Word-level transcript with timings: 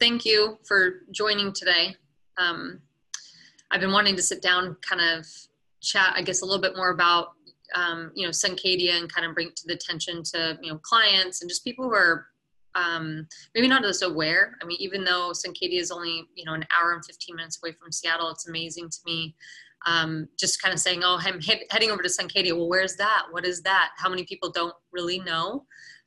thank 0.00 0.24
you 0.24 0.58
for 0.66 1.02
joining 1.12 1.52
today. 1.52 1.96
Um, 2.36 2.80
I've 3.70 3.80
been 3.80 3.92
wanting 3.92 4.16
to 4.16 4.22
sit 4.22 4.42
down, 4.42 4.76
kind 4.88 5.00
of 5.00 5.26
chat, 5.82 6.12
I 6.16 6.22
guess, 6.22 6.42
a 6.42 6.44
little 6.44 6.62
bit 6.62 6.76
more 6.76 6.90
about, 6.90 7.32
um, 7.74 8.10
you 8.14 8.24
know, 8.24 8.30
Suncadia 8.30 8.98
and 8.98 9.12
kind 9.12 9.26
of 9.26 9.34
bring 9.34 9.50
to 9.54 9.66
the 9.66 9.74
attention 9.74 10.22
to, 10.34 10.58
you 10.62 10.72
know, 10.72 10.78
clients 10.78 11.42
and 11.42 11.50
just 11.50 11.64
people 11.64 11.84
who 11.84 11.94
are 11.94 12.26
um, 12.74 13.26
maybe 13.54 13.68
not 13.68 13.84
as 13.84 14.02
aware. 14.02 14.56
I 14.62 14.66
mean, 14.66 14.78
even 14.80 15.04
though 15.04 15.32
Suncadia 15.32 15.80
is 15.80 15.90
only, 15.90 16.24
you 16.34 16.44
know, 16.44 16.54
an 16.54 16.64
hour 16.76 16.92
and 16.92 17.04
15 17.04 17.36
minutes 17.36 17.58
away 17.62 17.72
from 17.72 17.92
Seattle, 17.92 18.30
it's 18.30 18.48
amazing 18.48 18.88
to 18.88 18.98
me. 19.06 19.34
Um, 19.86 20.28
just 20.38 20.60
kind 20.62 20.74
of 20.74 20.80
saying, 20.80 21.02
oh, 21.04 21.18
I'm 21.20 21.40
he- 21.40 21.66
heading 21.70 21.90
over 21.90 22.02
to 22.02 22.08
Suncadia. 22.08 22.52
Well, 22.56 22.68
where's 22.68 22.96
that? 22.96 23.26
What 23.30 23.44
is 23.44 23.62
that? 23.62 23.90
How 23.96 24.08
many 24.08 24.24
people 24.24 24.50
don't 24.50 24.74
really 24.92 25.20
know? 25.20 25.64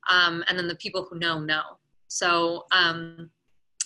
Um, 0.09 0.43
and 0.47 0.57
then 0.57 0.67
the 0.67 0.75
people 0.75 1.07
who 1.09 1.19
know, 1.19 1.39
know. 1.39 1.63
So, 2.07 2.65
um, 2.71 3.29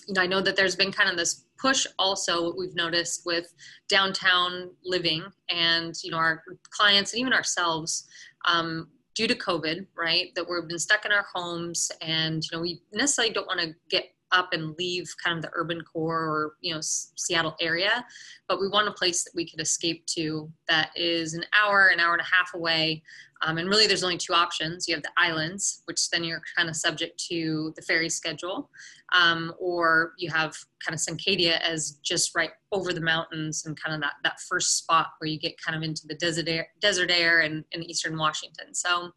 you 0.06 0.14
know, 0.14 0.22
I 0.22 0.26
know 0.26 0.40
that 0.40 0.56
there's 0.56 0.76
been 0.76 0.92
kind 0.92 1.10
of 1.10 1.16
this 1.16 1.44
push 1.58 1.86
also 1.98 2.44
what 2.44 2.58
we've 2.58 2.74
noticed 2.74 3.24
with 3.24 3.52
downtown 3.88 4.70
living 4.84 5.24
and 5.50 5.94
you 6.02 6.10
know 6.10 6.18
our 6.18 6.42
clients 6.70 7.12
and 7.12 7.20
even 7.20 7.32
ourselves 7.32 8.06
um, 8.46 8.88
due 9.14 9.26
to 9.26 9.34
covid 9.34 9.86
right 9.96 10.34
that 10.34 10.48
we've 10.48 10.68
been 10.68 10.78
stuck 10.78 11.04
in 11.04 11.12
our 11.12 11.24
homes 11.34 11.90
and 12.02 12.42
you 12.44 12.56
know 12.56 12.60
we 12.60 12.80
necessarily 12.92 13.32
don't 13.32 13.46
want 13.46 13.60
to 13.60 13.74
get 13.88 14.04
up 14.32 14.48
and 14.52 14.74
leave 14.78 15.12
kind 15.22 15.36
of 15.36 15.42
the 15.42 15.50
urban 15.54 15.80
core 15.82 16.20
or 16.20 16.52
you 16.60 16.74
know 16.74 16.80
seattle 16.82 17.56
area 17.60 18.04
but 18.48 18.60
we 18.60 18.68
want 18.68 18.88
a 18.88 18.92
place 18.92 19.24
that 19.24 19.34
we 19.34 19.48
could 19.48 19.60
escape 19.60 20.04
to 20.06 20.50
that 20.68 20.90
is 20.96 21.34
an 21.34 21.44
hour 21.58 21.88
an 21.88 22.00
hour 22.00 22.12
and 22.12 22.22
a 22.22 22.24
half 22.24 22.54
away 22.54 23.02
um, 23.42 23.58
and 23.58 23.68
really 23.68 23.86
there's 23.86 24.04
only 24.04 24.16
two 24.16 24.32
options 24.32 24.88
you 24.88 24.94
have 24.94 25.02
the 25.02 25.10
islands 25.16 25.82
which 25.84 26.10
then 26.10 26.24
you're 26.24 26.42
kind 26.56 26.68
of 26.68 26.76
subject 26.76 27.18
to 27.18 27.72
the 27.76 27.82
ferry 27.82 28.08
schedule 28.08 28.70
um, 29.14 29.52
or 29.58 30.12
you 30.18 30.30
have 30.30 30.56
kind 30.84 30.94
of 30.94 31.00
Suncadia 31.00 31.60
as 31.60 31.98
just 32.02 32.34
right 32.34 32.50
over 32.72 32.92
the 32.92 33.00
mountains 33.00 33.64
and 33.66 33.80
kind 33.80 33.94
of 33.94 34.00
that, 34.00 34.14
that 34.24 34.40
first 34.40 34.78
spot 34.78 35.08
where 35.18 35.28
you 35.28 35.38
get 35.38 35.60
kind 35.60 35.76
of 35.76 35.82
into 35.82 36.06
the 36.06 36.14
desert 36.14 36.48
air, 36.48 36.68
desert 36.80 37.10
air 37.10 37.40
in, 37.40 37.64
in 37.72 37.82
eastern 37.82 38.18
Washington. 38.18 38.74
So 38.74 39.12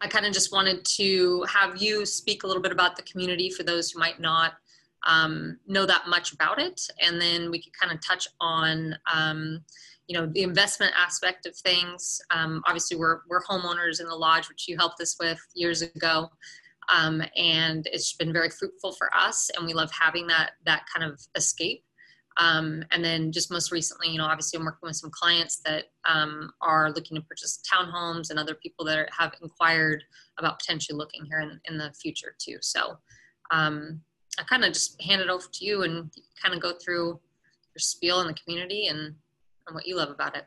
I 0.00 0.08
kind 0.08 0.26
of 0.26 0.32
just 0.32 0.52
wanted 0.52 0.84
to 0.96 1.42
have 1.42 1.80
you 1.80 2.06
speak 2.06 2.42
a 2.42 2.46
little 2.46 2.62
bit 2.62 2.72
about 2.72 2.96
the 2.96 3.02
community 3.02 3.50
for 3.50 3.62
those 3.62 3.90
who 3.90 3.98
might 3.98 4.20
not 4.20 4.54
um, 5.06 5.58
know 5.66 5.86
that 5.86 6.08
much 6.08 6.32
about 6.32 6.60
it. 6.60 6.80
And 7.04 7.20
then 7.20 7.50
we 7.50 7.62
could 7.62 7.72
kind 7.78 7.92
of 7.92 8.04
touch 8.04 8.26
on, 8.40 8.96
um, 9.12 9.64
you 10.06 10.18
know, 10.18 10.26
the 10.26 10.42
investment 10.42 10.92
aspect 10.96 11.46
of 11.46 11.54
things. 11.56 12.20
Um, 12.30 12.62
obviously, 12.66 12.96
we're, 12.96 13.20
we're 13.28 13.42
homeowners 13.42 14.00
in 14.00 14.06
the 14.06 14.14
lodge, 14.14 14.48
which 14.48 14.66
you 14.68 14.76
helped 14.76 15.00
us 15.00 15.16
with 15.20 15.38
years 15.54 15.82
ago. 15.82 16.28
Um, 16.94 17.22
and 17.36 17.86
it's 17.92 18.14
been 18.14 18.32
very 18.32 18.50
fruitful 18.50 18.92
for 18.92 19.14
us 19.14 19.48
and 19.56 19.64
we 19.64 19.74
love 19.74 19.90
having 19.92 20.26
that 20.26 20.52
that 20.66 20.86
kind 20.92 21.08
of 21.08 21.20
escape 21.36 21.84
um, 22.40 22.82
and 22.90 23.04
then 23.04 23.30
just 23.30 23.52
most 23.52 23.70
recently 23.70 24.08
you 24.08 24.18
know 24.18 24.24
obviously 24.24 24.58
i'm 24.58 24.64
working 24.64 24.88
with 24.88 24.96
some 24.96 25.10
clients 25.10 25.60
that 25.64 25.84
um, 26.06 26.50
are 26.60 26.90
looking 26.90 27.16
to 27.16 27.22
purchase 27.22 27.62
townhomes 27.72 28.30
and 28.30 28.38
other 28.38 28.54
people 28.54 28.84
that 28.84 28.98
are, 28.98 29.08
have 29.16 29.34
inquired 29.42 30.02
about 30.38 30.58
potentially 30.58 30.96
looking 30.96 31.24
here 31.24 31.40
in, 31.40 31.60
in 31.66 31.78
the 31.78 31.92
future 31.92 32.34
too. 32.38 32.56
So 32.60 32.98
um, 33.50 34.00
i 34.38 34.42
kind 34.44 34.64
of 34.64 34.72
just 34.72 35.00
hand 35.02 35.20
it 35.20 35.28
over 35.28 35.46
to 35.52 35.64
you 35.64 35.82
and 35.82 36.10
kind 36.42 36.54
of 36.54 36.60
go 36.60 36.72
through 36.72 37.20
your 37.74 37.78
spiel 37.78 38.20
in 38.20 38.26
the 38.26 38.34
community 38.34 38.86
and, 38.88 39.14
and 39.66 39.74
what 39.74 39.86
you 39.86 39.96
love 39.96 40.10
about 40.10 40.36
it. 40.36 40.44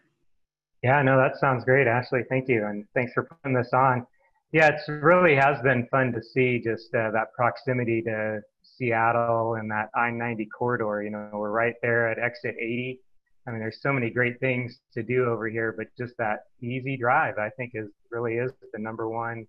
Yeah 0.81 1.02
no 1.02 1.17
that 1.17 1.38
sounds 1.39 1.64
great 1.64 1.88
ashley. 1.88 2.21
Thank 2.30 2.49
you 2.49 2.66
and 2.66 2.86
thanks 2.94 3.14
for 3.14 3.23
putting 3.23 3.55
this 3.55 3.69
on. 3.73 4.05
Yeah, 4.52 4.67
it 4.67 4.81
really 4.88 5.36
has 5.36 5.59
been 5.64 5.88
fun 5.88 6.11
to 6.14 6.21
see 6.21 6.61
just 6.64 6.94
uh, 6.94 7.09
that 7.11 7.33
proximity 7.36 8.03
to 8.03 8.41
Seattle 8.78 9.56
and 9.56 9.70
that 9.72 9.90
I-90 9.96 10.48
corridor. 10.58 11.04
You 11.04 11.12
know, 11.12 11.30
we're 11.34 11.52
right 11.52 11.76
there 11.82 12.10
at 12.10 12.20
exit 12.20 12.56
80. 12.60 13.00
I 13.48 13.52
mean, 13.52 13.60
there's 13.60 13.82
so 13.82 13.92
many 13.92 14.10
great 14.10 14.40
things 14.40 14.80
to 14.94 15.04
do 15.04 15.26
over 15.26 15.48
here, 15.50 15.73
but 15.78 15.88
just 15.98 16.17
that 16.17 16.45
easy 16.61 16.98
drive, 16.98 17.38
I 17.38 17.50
think, 17.58 17.72
is 17.73 17.89
really 18.10 18.36
is 18.36 18.52
the 18.72 18.80
number 18.80 19.10
one, 19.10 19.45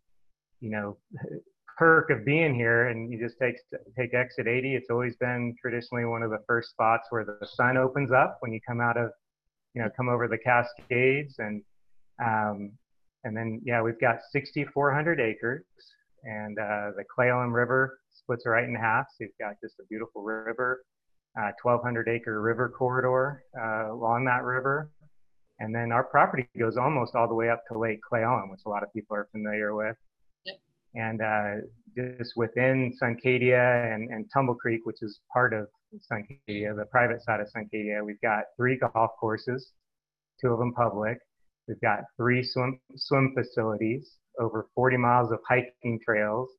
you 0.61 0.71
know, 0.71 0.97
perk 1.79 2.11
of 2.11 2.25
being 2.25 2.55
here. 2.55 2.89
And 2.89 3.13
you 3.13 3.19
just 3.19 3.39
take 3.41 3.57
take 3.97 4.15
exit 4.15 4.49
80. 4.49 4.75
It's 4.75 4.91
always 4.91 5.15
been 5.17 5.55
traditionally 5.61 6.05
one 6.05 6.23
of 6.23 6.31
the 6.31 6.43
first 6.47 6.71
spots 6.71 7.07
where 7.11 7.25
the 7.25 7.47
sun 7.47 7.77
opens 7.77 8.11
up 8.11 8.39
when 8.41 8.53
you 8.53 8.61
come 8.67 8.81
out 8.81 8.97
of, 8.97 9.11
you 9.75 9.83
know, 9.83 9.89
come 9.97 10.09
over 10.09 10.27
the 10.27 10.39
Cascades 10.39 11.37
and 11.39 11.63
um, 12.25 12.73
and 13.25 13.37
then, 13.37 13.61
yeah, 13.65 13.83
we've 13.83 14.01
got 14.01 14.19
6,400 14.31 15.19
acres, 15.19 15.65
and 16.25 16.59
uh, 16.59 16.93
the 16.97 17.05
Cle 17.15 17.25
Elum 17.25 17.53
River 17.53 17.99
splits 18.25 18.45
right 18.47 18.65
in 18.65 18.75
half. 18.75 19.07
So 19.11 19.25
you've 19.25 19.39
got 19.39 19.55
just 19.63 19.75
a 19.81 19.85
beautiful 19.89 20.23
river, 20.23 20.85
uh, 21.39 21.53
1,200 21.63 22.09
acre 22.09 22.41
river 22.41 22.69
corridor 22.69 23.45
uh, 23.59 23.93
along 23.93 24.25
that 24.25 24.43
river. 24.43 24.91
And 25.61 25.75
then 25.75 25.93
our 25.93 26.05
property 26.05 26.49
goes 26.59 26.77
almost 26.77 27.15
all 27.15 27.29
the 27.29 27.35
way 27.35 27.49
up 27.49 27.63
to 27.71 27.79
Lake 27.79 28.01
Elum, 28.13 28.51
which 28.51 28.61
a 28.67 28.69
lot 28.69 28.83
of 28.83 28.93
people 28.93 29.17
are 29.17 29.29
familiar 29.31 29.75
with. 29.75 29.97
Yep. 30.47 30.57
And 30.95 31.23
uh, 31.23 31.67
just 31.97 32.33
within 32.37 32.93
Suncadia 33.01 33.95
and, 33.95 34.11
and 34.11 34.27
Tumble 34.33 34.57
Creek, 34.57 34.81
which 34.85 35.03
is 35.03 35.21
part 35.33 35.53
of 35.53 35.69
Suncadia, 36.11 36.75
the 36.77 36.87
private 36.91 37.23
side 37.23 37.41
of 37.41 37.49
Suncadia, 37.55 38.05
we've 38.05 38.21
got 38.21 38.45
three 38.57 38.79
golf 38.79 39.13
courses, 39.21 39.71
two 40.41 40.49
of 40.49 40.59
them 40.59 40.73
public. 40.73 41.19
We've 41.69 41.81
got 41.81 42.01
three 42.17 42.43
swim, 42.43 42.81
swim 42.97 43.35
facilities, 43.35 44.17
over 44.41 44.67
40 44.75 44.97
miles 44.97 45.33
of 45.33 45.39
hiking 45.49 46.01
trails. 46.05 46.51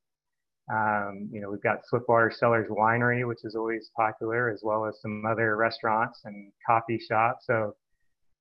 Um, 0.72 1.28
you 1.32 1.40
know, 1.40 1.50
we've 1.50 1.62
got 1.62 1.86
Swiftwater 1.86 2.32
Cellars 2.34 2.68
Winery, 2.68 3.26
which 3.26 3.44
is 3.44 3.54
always 3.54 3.90
popular, 3.96 4.50
as 4.50 4.60
well 4.64 4.84
as 4.86 5.00
some 5.00 5.24
other 5.24 5.56
restaurants 5.56 6.20
and 6.24 6.52
coffee 6.66 6.98
shops. 6.98 7.46
So 7.46 7.74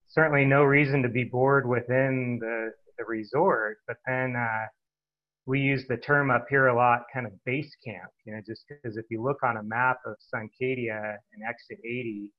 certainly 0.07 0.45
no 0.45 0.63
reason 0.63 1.03
to 1.03 1.09
be 1.09 1.23
bored 1.23 1.67
within 1.67 2.39
the, 2.41 2.71
the 2.97 3.05
resort. 3.05 3.77
But 3.87 3.97
then 4.07 4.35
uh, 4.35 4.65
we 5.45 5.59
use 5.59 5.85
the 5.87 5.97
term 5.97 6.31
up 6.31 6.47
here 6.49 6.67
a 6.67 6.75
lot, 6.75 7.03
kind 7.13 7.27
of 7.27 7.33
base 7.45 7.75
camp. 7.85 8.09
You 8.25 8.33
know, 8.33 8.41
just 8.45 8.63
because 8.67 8.97
if 8.97 9.05
you 9.09 9.21
look 9.21 9.43
on 9.43 9.57
a 9.57 9.63
map 9.63 9.99
of 10.05 10.15
Suncadia 10.33 11.17
and 11.33 11.43
Exit 11.47 11.77
80, 11.85 12.31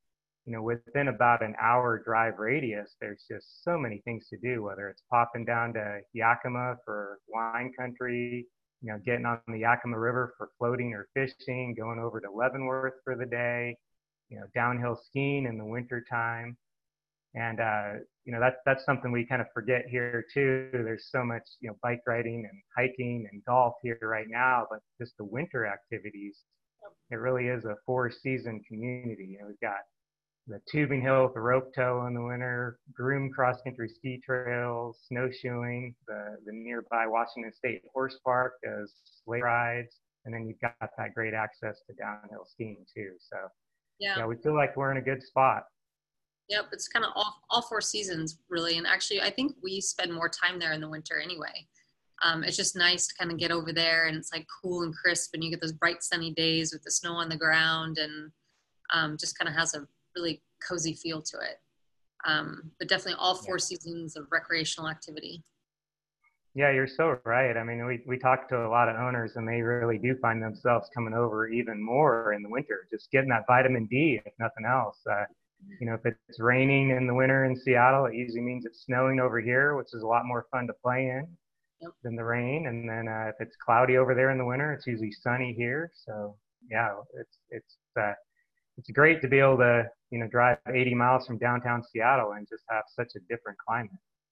you 0.47 0.53
know, 0.53 0.63
within 0.63 1.09
about 1.09 1.43
an 1.45 1.55
hour 1.61 2.03
drive 2.05 2.39
radius, 2.39 2.97
there's 3.01 3.25
just 3.31 3.65
so 3.65 3.79
many 3.79 4.01
things 4.05 4.29
to 4.29 4.37
do, 4.39 4.63
whether 4.63 4.89
it's 4.89 5.03
popping 5.11 5.45
down 5.45 5.75
to 5.75 6.01
Yakima 6.13 6.77
for 6.85 7.19
wine 7.29 7.73
country, 7.79 8.47
you 8.87 8.93
know, 8.93 9.01
getting 9.05 9.27
on 9.27 9.41
the 9.49 9.59
Yakima 9.59 9.99
River 9.99 10.33
for 10.39 10.51
floating 10.59 10.95
or 10.95 11.09
fishing, 11.13 11.75
going 11.77 11.99
over 11.99 12.21
to 12.21 12.31
Leavenworth 12.31 12.95
for 13.03 13.17
the 13.17 13.27
day, 13.27 13.77
you 14.29 14.39
know, 14.39 14.45
downhill 14.55 14.95
skiing 14.95 15.45
in 15.45 15.59
the 15.59 15.65
winter 15.65 16.05
time. 16.09 16.57
And, 17.35 17.59
uh, 17.59 17.95
you 18.25 18.33
know, 18.33 18.39
that's, 18.39 18.59
that's 18.65 18.85
something 18.85 19.11
we 19.11 19.27
kind 19.27 19.43
of 19.43 19.49
forget 19.53 19.87
here 19.91 20.25
too. 20.33 20.69
There's 20.73 21.09
so 21.11 21.25
much, 21.25 21.43
you 21.61 21.69
know, 21.69 21.77
bike 21.83 22.03
riding 22.07 22.49
and 22.49 22.63
hiking 22.77 23.27
and 23.33 23.45
golf 23.45 23.75
here 23.83 23.99
right 24.01 24.29
now, 24.29 24.69
but 24.71 24.79
just 25.01 25.17
the 25.17 25.25
winter 25.25 25.67
activities, 25.67 26.39
it 27.11 27.17
really 27.17 27.49
is 27.49 27.65
a 27.65 27.75
four 27.85 28.09
season 28.09 28.63
community. 28.69 29.31
You 29.33 29.39
know, 29.41 29.47
we've 29.49 29.61
got 29.61 29.81
the 30.47 30.61
tubing 30.71 31.03
hill 31.03 31.25
with 31.25 31.34
the 31.34 31.41
rope 31.41 31.75
tow 31.75 32.07
in 32.07 32.15
the 32.15 32.23
winter, 32.23 32.79
groom 32.93 33.31
cross 33.33 33.61
country 33.62 33.89
ski 33.89 34.21
trails, 34.25 35.01
snowshoeing, 35.09 35.95
the, 36.07 36.37
the 36.45 36.53
nearby 36.53 37.07
Washington 37.07 37.53
State 37.53 37.83
Horse 37.93 38.19
Park 38.25 38.55
does 38.62 38.95
sleigh 39.25 39.43
rides, 39.43 39.99
and 40.25 40.33
then 40.33 40.47
you've 40.47 40.61
got 40.61 40.75
that 40.81 41.15
great 41.15 41.34
access 41.34 41.81
to 41.89 41.95
downhill 41.95 42.47
skiing 42.47 42.84
too. 42.95 43.12
So 43.19 43.37
yeah, 43.99 44.19
yeah 44.19 44.27
we 44.27 44.37
feel 44.37 44.55
like 44.55 44.77
we're 44.77 44.93
in 44.93 44.99
a 44.99 45.03
good 45.03 45.23
spot. 45.23 45.65
Yep, 46.49 46.67
it's 46.71 46.87
kind 46.87 47.05
of 47.05 47.11
all, 47.17 47.34
all 47.51 47.63
four 47.63 47.81
seasons 47.81 48.39
really, 48.49 48.78
and 48.78 48.87
actually 48.87 49.21
I 49.21 49.31
think 49.31 49.57
we 49.63 49.81
spend 49.81 50.13
more 50.13 50.28
time 50.28 50.61
there 50.61 50.73
in 50.73 50.81
the 50.81 50.89
winter 50.89 51.19
anyway. 51.19 51.67
Um, 52.23 52.45
it's 52.45 52.57
just 52.57 52.77
nice 52.77 53.09
to 53.09 53.15
kind 53.19 53.31
of 53.31 53.37
get 53.37 53.51
over 53.51 53.73
there 53.73 54.07
and 54.07 54.17
it's 54.17 54.33
like 54.33 54.47
cool 54.63 54.84
and 54.84 54.95
crisp 54.95 55.34
and 55.34 55.45
you 55.45 55.51
get 55.51 55.61
those 55.61 55.73
bright 55.73 56.03
sunny 56.03 56.33
days 56.33 56.72
with 56.72 56.83
the 56.83 56.91
snow 56.91 57.13
on 57.13 57.28
the 57.28 57.37
ground 57.37 57.98
and 57.98 58.31
um, 58.95 59.19
just 59.19 59.39
kind 59.39 59.51
of 59.51 59.54
has 59.54 59.75
a 59.75 59.87
really 60.16 60.42
cozy 60.66 60.95
feel 60.95 61.22
to 61.22 61.36
it. 61.39 61.60
Um, 62.27 62.72
but 62.78 62.89
definitely 62.89 63.18
all 63.18 63.34
four 63.36 63.57
yeah. 63.59 63.65
seasons 63.65 64.16
of 64.16 64.27
recreational 64.33 64.89
activity. 64.89 65.42
Yeah, 66.54 66.72
you're 66.72 66.89
so 66.89 67.18
right. 67.24 67.54
I 67.57 67.63
mean, 67.63 67.84
we, 67.84 68.03
we 68.07 68.18
talk 68.18 68.48
to 68.48 68.66
a 68.66 68.71
lot 68.71 68.89
of 68.89 68.97
owners 68.97 69.36
and 69.36 69.47
they 69.47 69.60
really 69.60 69.98
do 69.98 70.16
find 70.22 70.42
themselves 70.42 70.89
coming 70.95 71.13
over 71.13 71.48
even 71.48 71.84
more 71.84 72.33
in 72.33 72.42
the 72.42 72.48
winter, 72.48 72.89
just 72.91 73.10
getting 73.10 73.28
that 73.28 73.45
vitamin 73.47 73.84
D, 73.86 74.21
if 74.24 74.33
nothing 74.41 74.65
else. 74.65 74.98
Uh, 75.09 75.24
you 75.80 75.86
know, 75.86 75.95
if 75.95 76.01
it's 76.07 76.41
raining 76.41 76.91
in 76.91 77.07
the 77.07 77.15
winter 77.15 77.45
in 77.45 77.54
Seattle, 77.57 78.07
it 78.07 78.15
usually 78.15 78.41
means 78.41 78.65
it's 78.65 78.84
snowing 78.84 79.21
over 79.21 79.39
here, 79.39 79.77
which 79.77 79.89
is 79.92 80.03
a 80.03 80.07
lot 80.07 80.24
more 80.24 80.47
fun 80.51 80.66
to 80.66 80.72
play 80.83 81.09
in 81.09 81.27
yep. 81.83 81.91
than 82.03 82.16
the 82.16 82.24
rain. 82.24 82.69
And 82.69 82.89
then 82.89 83.07
uh, 83.07 83.27
if 83.28 83.34
it's 83.39 83.57
cloudy 83.57 83.98
over 83.98 84.15
there 84.15 84.30
in 84.30 84.39
the 84.39 84.45
winter, 84.45 84.72
it's 84.72 84.86
usually 84.86 85.12
sunny 85.12 85.54
here. 85.57 85.92
So 85.95 86.36
yeah, 86.71 86.95
it's, 87.21 87.39
it's, 87.51 87.77
uh, 88.01 88.15
it's 88.78 88.89
great 88.91 89.21
to 89.22 89.28
be 89.28 89.41
able 89.41 89.59
to 89.59 89.91
you 90.11 90.19
know, 90.19 90.29
drive 90.29 90.59
80 90.73 90.95
miles 90.95 91.27
from 91.27 91.39
downtown 91.39 91.83
Seattle 91.83 92.33
and 92.33 92.47
just 92.49 92.65
have 92.71 92.85
such 92.89 93.13
a 93.17 93.21
different 93.29 93.59
climate. 93.59 93.91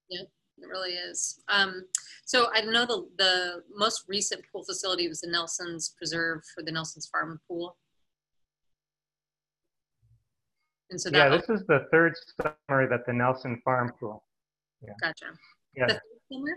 Yeah, 0.08 0.22
it 0.22 0.66
really 0.68 0.92
is. 0.92 1.40
Um, 1.48 1.84
so 2.24 2.48
I 2.52 2.60
know 2.62 2.86
the, 2.86 3.08
the 3.18 3.62
most 3.74 4.04
recent 4.08 4.42
pool 4.52 4.64
facility 4.64 5.08
was 5.08 5.20
the 5.20 5.30
Nelson's 5.30 5.94
Preserve 5.98 6.42
for 6.54 6.62
the 6.62 6.72
Nelson's 6.72 7.06
Farm 7.06 7.40
Pool. 7.48 7.76
And 10.90 11.00
so 11.00 11.10
yeah, 11.12 11.28
this 11.28 11.48
is 11.48 11.66
the 11.66 11.86
third 11.90 12.14
summer 12.40 12.88
that 12.88 13.06
the 13.06 13.12
Nelson 13.12 13.60
Farm 13.64 13.92
Pool. 13.98 14.22
Yeah. 14.82 14.92
Gotcha. 15.00 15.26
Yeah. 15.76 15.98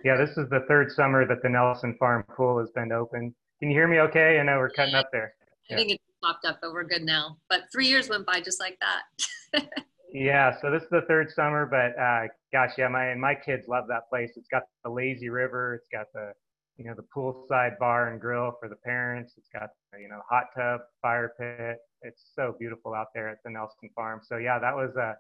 yeah, 0.04 0.18
this 0.18 0.38
is 0.38 0.50
the 0.50 0.64
third 0.68 0.92
summer 0.92 1.26
that 1.26 1.42
the 1.42 1.50
Nelson 1.50 1.96
Farm 1.98 2.24
Pool 2.36 2.60
has 2.60 2.70
been 2.72 2.92
open. 2.92 3.34
Can 3.60 3.72
you 3.72 3.76
hear 3.76 3.88
me 3.88 4.00
okay? 4.02 4.40
I 4.40 4.44
know 4.44 4.58
we're 4.58 4.70
cutting 4.70 4.94
up 4.94 5.10
there. 5.12 5.34
Yeah. 5.70 5.76
I 5.76 5.80
think 5.80 5.92
it's 5.92 6.04
popped 6.24 6.46
up, 6.46 6.60
but 6.62 6.72
we're 6.72 6.84
good 6.84 7.04
now. 7.04 7.38
But 7.50 7.64
three 7.72 7.88
years 7.88 8.10
went 8.10 8.26
by 8.26 8.42
just 8.42 8.60
like 8.60 8.78
that. 8.80 9.64
yeah, 10.14 10.60
so 10.62 10.72
this 10.72 10.84
is 10.84 10.90
the 10.90 11.02
third 11.08 11.32
summer, 11.32 11.66
but 11.66 12.00
uh, 12.02 12.28
gosh, 12.52 12.78
yeah, 12.78 12.88
my 12.88 13.14
my 13.16 13.36
kids 13.36 13.68
love 13.68 13.86
that 13.90 14.10
place. 14.10 14.32
It's 14.36 14.48
got 14.50 14.64
the 14.84 14.90
lazy 14.90 15.30
river. 15.30 15.76
It's 15.76 15.88
got 15.92 16.08
the 16.14 16.34
you 16.78 16.86
know 16.86 16.94
the 16.96 17.06
poolside 17.16 17.78
bar 17.80 18.10
and 18.12 18.22
grill 18.22 18.54
for 18.60 18.70
the 18.70 18.76
parents. 18.76 19.34
It's 19.38 19.50
got 19.54 19.70
the, 19.92 20.00
you 20.00 20.10
know 20.10 20.22
hot 20.30 20.46
tub, 20.56 20.82
fire 21.02 21.34
pit. 21.40 21.78
It's 22.02 22.32
so 22.36 22.56
beautiful 22.60 22.94
out 22.94 23.08
there 23.14 23.30
at 23.30 23.38
the 23.44 23.52
Nelson 23.52 23.90
Farm. 23.96 24.22
So 24.24 24.38
yeah, 24.38 24.60
that 24.60 24.76
was 24.76 24.96
a 24.96 25.16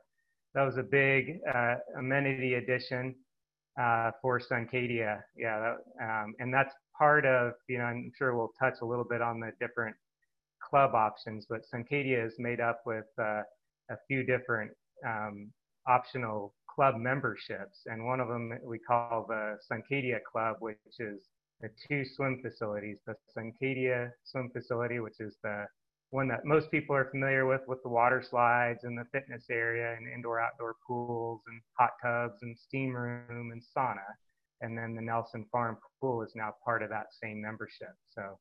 that 0.54 0.64
was 0.64 0.78
a 0.78 0.84
big 0.84 1.40
uh, 1.54 1.76
amenity 1.98 2.56
addition 2.56 3.16
uh, 3.80 4.12
for 4.22 4.40
Suncadia. 4.40 5.22
Yeah, 5.36 5.60
that, 5.60 6.04
um, 6.04 6.36
and 6.40 6.54
that's 6.54 6.74
part 6.98 7.26
of 7.26 7.54
you 7.68 7.80
know 7.80 7.86
I'm 7.86 8.12
sure 8.18 8.36
we'll 8.36 8.54
touch 8.60 8.76
a 8.82 8.86
little 8.86 9.06
bit 9.06 9.22
on 9.22 9.40
the 9.40 9.52
different 9.60 9.96
club 10.70 10.96
options, 10.96 11.46
but 11.50 11.62
Suncadia 11.74 12.26
is 12.26 12.34
made 12.38 12.60
up 12.60 12.82
with 12.86 13.06
uh, 13.20 13.42
a 13.90 13.98
few 14.08 14.24
different 14.24 14.72
um, 15.06 15.52
optional 15.88 16.54
club 16.74 16.96
memberships, 16.98 17.80
and 17.86 18.06
one 18.06 18.20
of 18.20 18.28
them 18.28 18.52
we 18.64 18.80
call 18.80 19.26
the 19.28 19.58
Suncadia 19.72 20.20
Club, 20.32 20.58
which 20.60 20.78
is 21.00 21.22
the 21.62 21.70
two 21.88 22.04
swim 22.06 22.40
facilities, 22.42 22.98
the 23.08 23.16
Suncadia 23.36 24.12
Swim 24.24 24.52
Facility, 24.54 25.00
which 25.00 25.20
is 25.20 25.36
the 25.44 25.66
one 26.12 26.28
that 26.28 26.46
most 26.46 26.70
people 26.72 26.96
are 26.96 27.10
familiar 27.10 27.46
with, 27.46 27.62
with 27.68 27.82
the 27.84 27.90
water 27.90 28.24
slides 28.28 28.84
and 28.84 28.98
the 28.98 29.06
fitness 29.12 29.46
area 29.50 29.96
and 29.98 30.08
indoor 30.08 30.40
outdoor 30.40 30.76
pools 30.86 31.42
and 31.48 31.60
hot 31.78 31.92
tubs 32.02 32.42
and 32.44 32.58
steam 32.58 32.96
room 32.96 33.52
and 33.52 33.62
sauna. 33.76 34.08
And 34.62 34.78
then 34.78 34.96
the 34.96 35.02
Nelson 35.02 35.46
Farm 35.52 35.78
Pool 36.00 36.22
is 36.24 36.32
now 36.36 36.54
part 36.64 36.82
of 36.82 36.90
that 36.90 37.08
same 37.22 37.42
membership. 37.42 37.94
So 38.10 38.40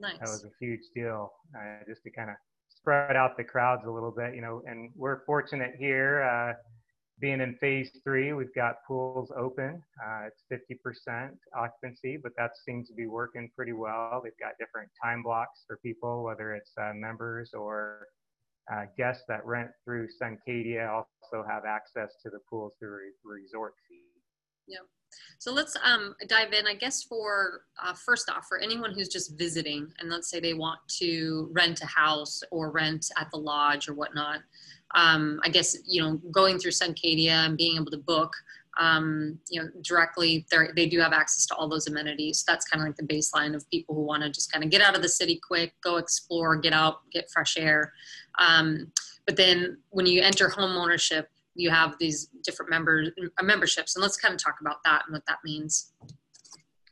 nice. 0.00 0.18
that 0.18 0.28
was 0.28 0.44
a 0.44 0.50
huge 0.60 0.82
deal 0.94 1.32
uh, 1.56 1.84
just 1.88 2.02
to 2.04 2.10
kind 2.10 2.30
of 2.30 2.36
spread 2.68 3.16
out 3.16 3.36
the 3.36 3.44
crowds 3.44 3.82
a 3.86 3.90
little 3.90 4.10
bit, 4.10 4.34
you 4.34 4.40
know. 4.40 4.62
And 4.66 4.90
we're 4.94 5.24
fortunate 5.24 5.74
here. 5.78 6.22
Uh, 6.22 6.54
being 7.18 7.40
in 7.40 7.56
phase 7.56 7.90
three, 8.04 8.32
we've 8.34 8.54
got 8.54 8.76
pools 8.86 9.32
open. 9.36 9.82
Uh, 10.04 10.26
it's 10.26 10.44
50% 10.52 11.30
occupancy, 11.56 12.18
but 12.22 12.32
that 12.36 12.50
seems 12.66 12.88
to 12.88 12.94
be 12.94 13.06
working 13.06 13.50
pretty 13.56 13.72
well. 13.72 14.20
They've 14.22 14.32
got 14.38 14.52
different 14.58 14.90
time 15.02 15.22
blocks 15.22 15.64
for 15.66 15.78
people, 15.82 16.24
whether 16.24 16.54
it's 16.54 16.72
uh, 16.78 16.92
members 16.94 17.52
or 17.54 18.08
uh, 18.70 18.84
guests 18.98 19.24
that 19.28 19.46
rent 19.46 19.70
through 19.84 20.08
Suncadia 20.20 20.90
also 20.90 21.46
have 21.48 21.64
access 21.64 22.10
to 22.22 22.30
the 22.30 22.40
pools 22.50 22.72
through 22.78 22.98
a 22.98 23.28
resort 23.28 23.74
fee. 23.88 24.02
Yeah. 24.68 24.78
So 25.38 25.52
let's 25.52 25.76
um, 25.84 26.14
dive 26.28 26.52
in. 26.52 26.66
I 26.66 26.74
guess 26.74 27.02
for 27.02 27.62
uh, 27.82 27.94
first 27.94 28.30
off, 28.30 28.46
for 28.48 28.58
anyone 28.58 28.92
who's 28.92 29.08
just 29.08 29.36
visiting, 29.38 29.92
and 29.98 30.10
let's 30.10 30.30
say 30.30 30.40
they 30.40 30.54
want 30.54 30.80
to 30.98 31.48
rent 31.52 31.82
a 31.82 31.86
house 31.86 32.42
or 32.50 32.70
rent 32.70 33.10
at 33.18 33.30
the 33.30 33.36
lodge 33.36 33.88
or 33.88 33.94
whatnot, 33.94 34.40
um, 34.94 35.40
I 35.44 35.48
guess 35.48 35.76
you 35.86 36.02
know 36.02 36.16
going 36.30 36.58
through 36.58 36.72
Suncadia 36.72 37.46
and 37.46 37.56
being 37.56 37.76
able 37.76 37.90
to 37.90 37.98
book 37.98 38.32
um, 38.78 39.38
you 39.48 39.62
know 39.62 39.68
directly 39.82 40.46
they 40.74 40.86
do 40.86 41.00
have 41.00 41.12
access 41.12 41.46
to 41.46 41.54
all 41.54 41.68
those 41.68 41.86
amenities 41.86 42.44
that's 42.46 42.66
kind 42.66 42.82
of 42.82 42.88
like 42.88 42.96
the 42.96 43.14
baseline 43.14 43.54
of 43.54 43.68
people 43.70 43.94
who 43.94 44.02
want 44.02 44.22
to 44.22 44.30
just 44.30 44.52
kind 44.52 44.64
of 44.64 44.70
get 44.70 44.82
out 44.82 44.94
of 44.94 45.02
the 45.02 45.08
city 45.08 45.40
quick 45.46 45.72
go 45.82 45.96
explore 45.96 46.56
get 46.56 46.72
out 46.72 47.00
get 47.10 47.30
fresh 47.30 47.56
air 47.56 47.92
um, 48.38 48.90
but 49.26 49.36
then 49.36 49.78
when 49.90 50.06
you 50.06 50.22
enter 50.22 50.48
home 50.48 50.76
ownership 50.76 51.30
you 51.56 51.70
have 51.70 51.94
these 51.98 52.28
different 52.44 52.70
members 52.70 53.10
uh, 53.38 53.42
memberships 53.42 53.96
and 53.96 54.02
let's 54.02 54.16
kind 54.16 54.34
of 54.34 54.42
talk 54.42 54.56
about 54.60 54.76
that 54.84 55.02
and 55.06 55.14
what 55.14 55.22
that 55.26 55.38
means 55.44 55.92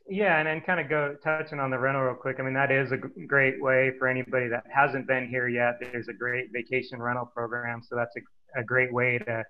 yeah, 0.06 0.38
and 0.38 0.46
then 0.46 0.60
kind 0.60 0.80
of 0.80 0.90
go 0.90 1.16
touching 1.24 1.58
on 1.58 1.70
the 1.70 1.78
rental 1.78 2.02
real 2.02 2.14
quick. 2.14 2.36
I 2.38 2.42
mean, 2.42 2.52
that 2.54 2.70
is 2.70 2.92
a 2.92 2.98
great 2.98 3.60
way 3.62 3.92
for 3.98 4.06
anybody 4.06 4.48
that 4.48 4.64
hasn't 4.70 5.06
been 5.06 5.28
here 5.28 5.48
yet. 5.48 5.78
There's 5.80 6.08
a 6.08 6.12
great 6.12 6.52
vacation 6.52 7.00
rental 7.00 7.24
program, 7.24 7.80
so 7.82 7.96
that's 7.96 8.14
a, 8.16 8.60
a 8.60 8.64
great 8.64 8.92
way 8.92 9.16
to 9.18 9.42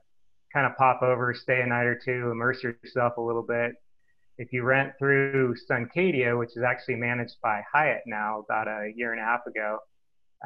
kind 0.52 0.66
of 0.66 0.76
pop 0.76 1.02
over, 1.02 1.34
stay 1.34 1.60
a 1.60 1.66
night 1.66 1.86
or 1.86 1.98
two, 1.98 2.30
immerse 2.30 2.62
yourself 2.62 3.16
a 3.16 3.20
little 3.20 3.42
bit. 3.42 3.72
If 4.38 4.52
you 4.52 4.62
rent 4.62 4.92
through 4.98 5.56
Suncadia, 5.68 6.38
which 6.38 6.56
is 6.56 6.62
actually 6.62 6.96
managed 6.96 7.36
by 7.42 7.62
Hyatt 7.72 8.02
now, 8.06 8.44
about 8.48 8.68
a 8.68 8.92
year 8.94 9.12
and 9.12 9.20
a 9.20 9.24
half 9.24 9.40
ago, 9.48 9.78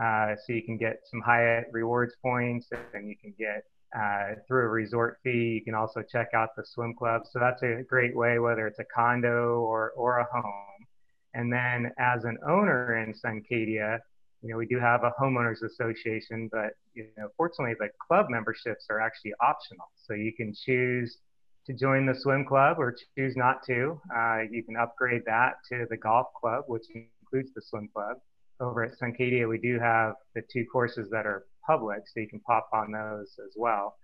uh, 0.02 0.36
so 0.36 0.54
you 0.54 0.62
can 0.62 0.78
get 0.78 1.00
some 1.10 1.20
Hyatt 1.20 1.66
rewards 1.70 2.14
points, 2.22 2.68
and 2.94 3.08
you 3.08 3.16
can 3.20 3.34
get 3.38 3.64
uh, 3.96 4.34
through 4.46 4.64
a 4.64 4.68
resort 4.68 5.18
fee. 5.22 5.54
You 5.58 5.64
can 5.64 5.74
also 5.74 6.02
check 6.02 6.28
out 6.34 6.50
the 6.56 6.64
swim 6.64 6.94
club. 6.94 7.22
So 7.30 7.38
that's 7.38 7.62
a 7.62 7.82
great 7.88 8.16
way, 8.16 8.38
whether 8.38 8.66
it's 8.66 8.78
a 8.78 8.84
condo 8.94 9.60
or, 9.60 9.92
or 9.96 10.18
a 10.18 10.26
home. 10.32 10.86
And 11.34 11.52
then 11.52 11.92
as 11.98 12.24
an 12.24 12.38
owner 12.46 12.96
in 12.96 13.14
Suncadia, 13.14 13.98
you 14.42 14.50
know, 14.50 14.56
we 14.56 14.66
do 14.66 14.78
have 14.78 15.04
a 15.04 15.12
homeowners 15.20 15.62
association, 15.62 16.48
but 16.52 16.70
you 16.94 17.06
know, 17.16 17.28
fortunately 17.36 17.74
the 17.78 17.88
club 18.06 18.26
memberships 18.28 18.86
are 18.88 19.00
actually 19.00 19.34
optional. 19.40 19.86
So 19.96 20.14
you 20.14 20.32
can 20.32 20.54
choose 20.54 21.18
to 21.66 21.74
join 21.74 22.06
the 22.06 22.14
swim 22.14 22.44
club 22.44 22.78
or 22.78 22.94
choose 23.16 23.36
not 23.36 23.64
to. 23.66 24.00
Uh, 24.14 24.38
you 24.50 24.62
can 24.62 24.76
upgrade 24.76 25.22
that 25.26 25.54
to 25.70 25.86
the 25.90 25.96
golf 25.96 26.28
club, 26.40 26.64
which 26.66 26.84
includes 26.94 27.50
the 27.54 27.62
swim 27.62 27.88
club. 27.92 28.18
Over 28.60 28.84
at 28.84 28.98
Suncadia, 28.98 29.48
we 29.48 29.58
do 29.58 29.78
have 29.78 30.14
the 30.34 30.42
two 30.52 30.64
courses 30.72 31.08
that 31.10 31.26
are 31.26 31.44
public, 31.68 32.00
so 32.06 32.20
you 32.20 32.28
can 32.28 32.40
pop 32.40 32.68
on 32.72 32.90
those 32.90 33.36
as 33.46 33.52
well. 33.56 33.94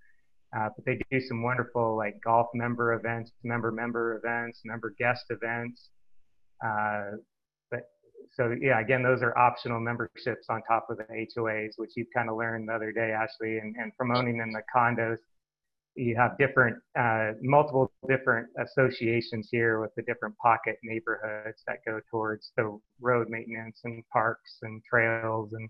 Uh, 0.56 0.68
but 0.76 0.84
they 0.84 1.00
do 1.10 1.20
some 1.20 1.42
wonderful 1.42 1.96
like 1.96 2.14
golf 2.22 2.46
member 2.54 2.92
events, 2.92 3.32
member 3.42 3.72
member 3.72 4.16
events, 4.16 4.60
member 4.64 4.94
guest 4.98 5.24
events. 5.30 5.88
Uh, 6.64 7.16
but 7.70 7.80
so 8.34 8.54
yeah, 8.60 8.80
again, 8.80 9.02
those 9.02 9.20
are 9.22 9.36
optional 9.36 9.80
memberships 9.80 10.46
on 10.48 10.62
top 10.62 10.86
of 10.90 10.98
the 10.98 11.26
HOAs, 11.36 11.72
which 11.76 11.90
you 11.96 12.06
kind 12.14 12.30
of 12.30 12.36
learned 12.36 12.68
the 12.68 12.72
other 12.72 12.92
day, 12.92 13.10
Ashley, 13.10 13.58
and, 13.58 13.74
and 13.76 13.92
from 13.96 14.14
owning 14.14 14.40
in 14.40 14.52
the 14.52 14.62
condos. 14.74 15.18
You 15.96 16.16
have 16.16 16.36
different, 16.38 16.76
uh, 16.98 17.32
multiple 17.40 17.92
different 18.08 18.48
associations 18.58 19.48
here 19.52 19.80
with 19.80 19.94
the 19.96 20.02
different 20.02 20.36
pocket 20.38 20.76
neighborhoods 20.82 21.62
that 21.68 21.78
go 21.86 22.00
towards 22.10 22.50
the 22.56 22.78
road 23.00 23.28
maintenance 23.28 23.80
and 23.84 24.02
parks 24.12 24.58
and 24.62 24.82
trails 24.84 25.52
and 25.52 25.68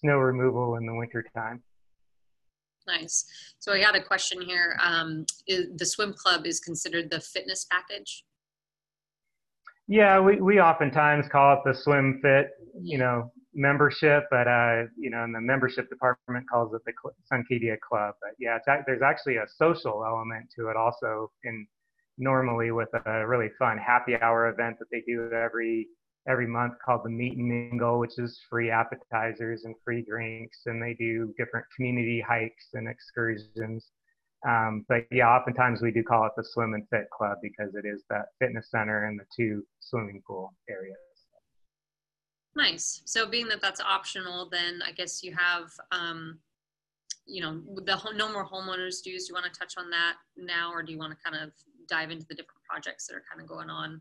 snow 0.00 0.18
removal 0.18 0.76
in 0.76 0.86
the 0.86 0.94
wintertime. 0.94 1.62
Nice. 2.86 3.24
So 3.58 3.72
I 3.72 3.80
got 3.80 3.96
a 3.96 4.02
question 4.02 4.40
here. 4.40 4.78
Um, 4.82 5.26
is, 5.46 5.66
the 5.76 5.86
swim 5.86 6.12
club 6.12 6.46
is 6.46 6.60
considered 6.60 7.10
the 7.10 7.20
fitness 7.20 7.66
package? 7.70 8.24
Yeah, 9.88 10.20
we, 10.20 10.40
we 10.40 10.60
oftentimes 10.60 11.26
call 11.30 11.54
it 11.54 11.60
the 11.64 11.74
swim 11.74 12.20
fit, 12.22 12.50
you 12.80 12.98
know, 12.98 13.32
membership, 13.54 14.24
but 14.30 14.46
uh, 14.46 14.84
you 14.98 15.10
know, 15.10 15.24
and 15.24 15.34
the 15.34 15.40
membership 15.40 15.88
department 15.88 16.48
calls 16.50 16.74
it 16.74 16.82
the 16.84 16.92
Suncadia 17.32 17.76
Club. 17.80 18.14
But 18.20 18.32
yeah, 18.38 18.56
it's, 18.56 18.84
there's 18.86 19.02
actually 19.02 19.36
a 19.36 19.46
social 19.56 20.04
element 20.04 20.48
to 20.56 20.68
it 20.68 20.76
also. 20.76 21.30
In 21.44 21.66
normally 22.18 22.70
with 22.70 22.88
a 23.04 23.26
really 23.26 23.50
fun 23.58 23.78
happy 23.78 24.14
hour 24.20 24.48
event 24.48 24.78
that 24.78 24.86
they 24.90 25.02
do 25.06 25.30
every 25.32 25.86
every 26.28 26.46
month 26.46 26.74
called 26.84 27.02
the 27.04 27.10
Meet 27.10 27.36
and 27.36 27.48
Mingle, 27.48 27.98
which 27.98 28.18
is 28.18 28.40
free 28.50 28.70
appetizers 28.70 29.64
and 29.64 29.74
free 29.84 30.02
drinks, 30.02 30.62
and 30.66 30.82
they 30.82 30.94
do 30.94 31.32
different 31.38 31.66
community 31.74 32.20
hikes 32.26 32.68
and 32.74 32.88
excursions. 32.88 33.90
Um, 34.46 34.84
but 34.88 35.04
yeah, 35.10 35.28
oftentimes 35.28 35.82
we 35.82 35.90
do 35.90 36.02
call 36.02 36.26
it 36.26 36.32
the 36.36 36.44
Swim 36.44 36.74
and 36.74 36.86
Fit 36.88 37.08
Club 37.10 37.38
because 37.42 37.74
it 37.74 37.86
is 37.86 38.04
that 38.10 38.26
fitness 38.38 38.70
center 38.70 39.06
and 39.06 39.18
the 39.18 39.24
two 39.34 39.64
swimming 39.80 40.22
pool 40.26 40.52
areas. 40.68 40.96
Nice. 42.54 43.02
So 43.04 43.26
being 43.26 43.48
that 43.48 43.60
that's 43.60 43.80
optional, 43.80 44.48
then 44.48 44.80
I 44.86 44.92
guess 44.92 45.22
you 45.22 45.34
have, 45.34 45.70
um, 45.92 46.38
you 47.26 47.42
know, 47.42 47.60
the 47.84 48.00
no 48.14 48.32
more 48.32 48.46
homeowners 48.46 49.02
dues. 49.02 49.26
Do 49.26 49.30
you 49.30 49.34
want 49.34 49.52
to 49.52 49.58
touch 49.58 49.74
on 49.76 49.90
that 49.90 50.14
now, 50.36 50.72
or 50.72 50.82
do 50.82 50.90
you 50.90 50.98
want 50.98 51.12
to 51.12 51.18
kind 51.22 51.42
of 51.42 51.52
dive 51.88 52.10
into 52.10 52.24
the 52.28 52.34
different 52.34 52.62
projects 52.68 53.06
that 53.06 53.14
are 53.14 53.22
kind 53.30 53.42
of 53.42 53.48
going 53.48 53.68
on? 53.68 54.00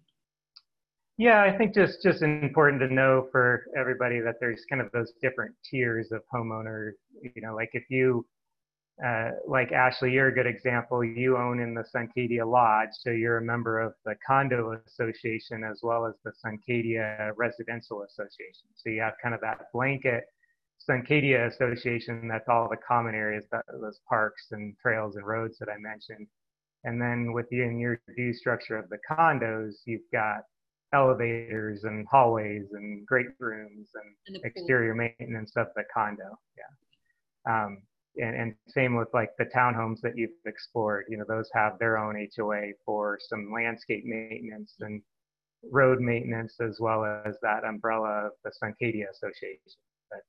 Yeah, 1.18 1.44
I 1.44 1.58
think 1.58 1.74
just 1.74 2.02
just 2.04 2.22
important 2.22 2.82
to 2.82 2.94
know 2.94 3.28
for 3.32 3.66
everybody 3.78 4.20
that 4.20 4.36
there's 4.42 4.64
kind 4.70 4.82
of 4.82 4.92
those 4.92 5.14
different 5.22 5.56
tiers 5.64 6.12
of 6.12 6.22
homeowners. 6.34 6.94
You 7.22 7.42
know, 7.42 7.56
like 7.56 7.70
if 7.74 7.84
you 7.90 8.26
uh, 9.06 9.32
like 9.48 9.72
Ashley, 9.72 10.12
you're 10.12 10.28
a 10.28 10.34
good 10.34 10.48
example. 10.48 11.04
You 11.04 11.38
own 11.38 11.60
in 11.60 11.74
the 11.74 11.84
Suncadia 11.94 12.46
Lodge, 12.50 12.90
so 12.94 13.12
you're 13.12 13.38
a 13.38 13.42
member 13.42 13.80
of 13.80 13.94
the 14.06 14.16
Condo 14.26 14.80
Association 14.88 15.64
as 15.64 15.80
well 15.84 16.06
as 16.06 16.16
the 16.24 16.32
Suncadia 16.46 17.32
Residential 17.38 18.04
Association. 18.04 18.68
So 18.76 18.90
you 18.90 19.02
have 19.02 19.14
kind 19.22 19.36
of 19.36 19.42
that 19.42 19.68
blanket 19.74 20.26
Suncadia 20.90 21.48
Association 21.48 22.28
that's 22.28 22.48
all 22.48 22.70
the 22.70 22.78
common 22.78 23.16
areas, 23.16 23.46
that, 23.52 23.66
those 23.82 24.00
parks 24.08 24.48
and 24.52 24.78
trails 24.82 25.16
and 25.16 25.26
roads 25.26 25.58
that 25.60 25.70
I 25.70 25.78
mentioned. 25.78 26.28
And 26.86 27.02
then 27.02 27.34
within 27.34 27.80
your 27.80 28.00
due 28.16 28.34
structure 28.34 28.78
of 28.78 28.90
the 28.90 29.00
condos, 29.10 29.74
you've 29.86 30.10
got 30.14 30.42
elevators 30.94 31.84
and 31.84 32.08
hallways 32.10 32.66
and 32.74 33.06
great 33.06 33.28
rooms 33.40 33.90
and, 33.96 34.36
and 34.36 34.46
exterior 34.46 34.94
maintenance 34.94 35.54
of 35.56 35.68
the 35.76 35.84
condo. 35.94 36.38
Yeah. 36.58 37.54
Um, 37.54 37.82
and, 38.18 38.36
and 38.36 38.56
same 38.68 38.96
with 38.96 39.10
like 39.14 39.32
the 39.38 39.46
townhomes 39.46 40.00
that 40.02 40.14
you've 40.16 40.30
explored. 40.46 41.06
You 41.10 41.18
know, 41.18 41.26
those 41.28 41.50
have 41.54 41.78
their 41.80 41.98
own 41.98 42.28
HOA 42.36 42.72
for 42.86 43.20
some 43.30 43.52
landscape 43.54 44.04
maintenance 44.06 44.74
and 44.80 45.02
road 45.72 46.00
maintenance, 46.00 46.56
as 46.62 46.78
well 46.80 47.06
as 47.06 47.36
that 47.42 47.64
umbrella 47.64 48.28
of 48.28 48.32
the 48.44 48.52
Suncadia 48.52 49.10
Association. 49.12 49.60
But 50.10 50.20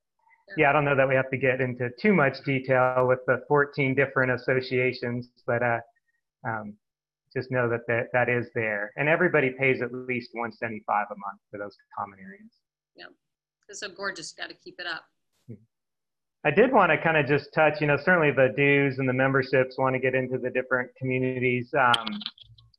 yeah, 0.57 0.69
I 0.69 0.73
don't 0.73 0.85
know 0.85 0.95
that 0.95 1.07
we 1.07 1.15
have 1.15 1.29
to 1.31 1.37
get 1.37 1.61
into 1.61 1.89
too 2.01 2.13
much 2.13 2.43
detail 2.45 3.05
with 3.07 3.19
the 3.27 3.43
14 3.47 3.95
different 3.95 4.31
associations, 4.31 5.29
but 5.45 5.63
uh, 5.63 5.79
um, 6.45 6.73
just 7.35 7.51
know 7.51 7.69
that, 7.69 7.81
that 7.87 8.07
that 8.13 8.29
is 8.29 8.47
there, 8.55 8.91
and 8.95 9.09
everybody 9.09 9.51
pays 9.57 9.81
at 9.81 9.93
least 9.93 10.31
175 10.33 11.07
a 11.09 11.15
month 11.15 11.39
for 11.51 11.57
those 11.57 11.75
common 11.97 12.19
areas. 12.19 12.51
Yeah, 12.95 13.05
it's 13.69 13.79
so 13.79 13.89
gorgeous. 13.89 14.31
Got 14.31 14.49
to 14.49 14.55
keep 14.55 14.79
it 14.79 14.87
up. 14.87 15.03
I 16.45 16.51
did 16.51 16.71
want 16.71 16.91
to 16.91 16.97
kind 16.97 17.17
of 17.17 17.27
just 17.27 17.53
touch, 17.53 17.81
you 17.81 17.87
know, 17.87 17.97
certainly 17.97 18.31
the 18.31 18.53
dues 18.55 18.99
and 18.99 19.09
the 19.09 19.13
memberships 19.13 19.75
want 19.77 19.95
to 19.95 19.99
get 19.99 20.15
into 20.15 20.37
the 20.37 20.49
different 20.49 20.89
communities. 20.97 21.69
Um, 21.77 22.07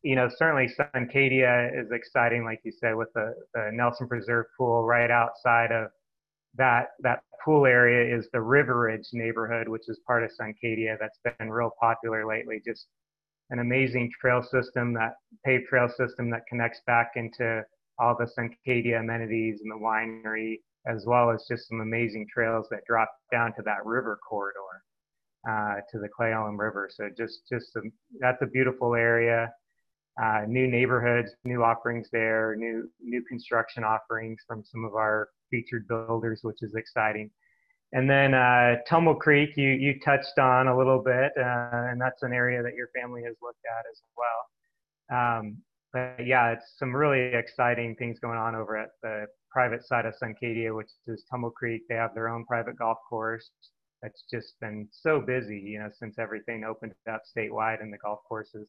you 0.03 0.15
know, 0.15 0.29
certainly 0.39 0.69
Suncadia 0.79 1.69
is 1.79 1.91
exciting, 1.91 2.45
like 2.45 2.61
you 2.65 2.73
said, 2.73 2.95
with 2.95 3.09
the, 3.15 3.35
the 3.55 3.71
Nelson 3.73 4.09
Preserve 4.09 4.47
pool 4.57 4.87
right 4.87 5.11
outside 5.11 5.73
of 5.73 5.91
that 6.55 6.93
that 7.01 7.21
pool 7.45 7.67
area 7.67 8.17
is 8.17 8.29
the 8.33 8.41
River 8.41 8.81
Ridge 8.81 9.09
neighborhood, 9.13 9.69
which 9.69 9.89
is 9.89 10.01
part 10.07 10.25
of 10.25 10.31
Suncadia. 10.41 10.97
That's 10.99 11.19
been 11.39 11.51
real 11.51 11.71
popular 11.81 12.27
lately. 12.27 12.63
Just 12.65 12.87
an 13.51 13.61
amazing 13.61 14.11
trail 14.21 14.43
system, 14.43 14.93
that 14.95 15.15
paved 15.45 15.67
trail 15.69 15.89
system 15.89 16.31
that 16.31 16.47
connects 16.49 16.81
back 16.87 17.13
into 17.17 17.63
all 17.99 18.17
the 18.17 18.27
Suncadia 18.39 19.01
amenities 19.01 19.61
and 19.63 19.71
the 19.71 19.85
winery, 19.85 20.57
as 20.87 21.05
well 21.07 21.31
as 21.31 21.45
just 21.49 21.69
some 21.69 21.81
amazing 21.81 22.27
trails 22.33 22.67
that 22.71 22.81
drop 22.87 23.11
down 23.33 23.55
to 23.55 23.63
that 23.63 23.85
river 23.85 24.19
corridor, 24.29 24.59
uh, 25.49 25.77
to 25.91 25.99
the 25.99 26.09
Cle 26.09 26.27
Elum 26.27 26.59
River. 26.59 26.89
So 26.93 27.09
just, 27.17 27.41
just 27.51 27.75
a, 27.77 27.83
that's 28.21 28.43
a 28.43 28.47
beautiful 28.47 28.95
area. 28.95 29.53
Uh, 30.21 30.43
new 30.49 30.67
neighborhoods, 30.67 31.31
new 31.45 31.63
offerings 31.63 32.09
there, 32.11 32.57
new 32.57 32.91
new 33.01 33.23
construction 33.29 33.85
offerings 33.85 34.43
from 34.49 34.65
some 34.65 34.85
of 34.85 34.95
our 34.95 35.29
featured 35.49 35.87
builders, 35.87 36.41
which 36.43 36.61
is 36.61 36.75
exciting. 36.75 37.31
And 37.93 38.09
then 38.09 38.35
uh, 38.35 38.77
Tumble 38.87 39.15
Creek, 39.15 39.57
you 39.57 39.71
you 39.71 39.99
touched 40.05 40.39
on 40.39 40.69
a 40.69 40.77
little 40.77 41.03
bit, 41.03 41.33
uh, 41.39 41.89
and 41.91 42.01
that's 42.01 42.23
an 42.23 42.33
area 42.33 42.63
that 42.63 42.75
your 42.75 42.89
family 42.95 43.23
has 43.25 43.35
looked 43.41 43.65
at 43.65 43.87
as 43.91 44.03
well. 44.17 45.19
Um, 45.19 45.57
but 45.93 46.27
yeah, 46.27 46.53
it's 46.53 46.75
some 46.79 46.95
really 46.95 47.35
exciting 47.35 47.97
things 47.97 48.19
going 48.21 48.37
on 48.39 48.55
over 48.55 48.77
at 48.77 48.91
the 49.03 49.27
private 49.51 49.87
side 49.87 50.05
of 50.05 50.15
Suncadia, 50.23 50.75
which 50.77 50.91
is 51.07 51.25
Tumble 51.31 51.51
Creek. 51.51 51.83
They 51.89 51.95
have 51.95 52.15
their 52.15 52.29
own 52.29 52.45
private 52.45 52.79
golf 52.79 52.99
course. 53.09 53.49
That's 54.03 54.23
just 54.31 54.61
been 54.61 54.87
so 54.93 55.21
busy, 55.21 55.59
you 55.59 55.79
know, 55.79 55.89
since 55.99 56.19
everything 56.19 56.65
opened 56.65 56.93
up 57.11 57.23
statewide 57.25 57.81
and 57.83 57.93
the 57.93 57.99
golf 57.99 58.21
courses. 58.29 58.69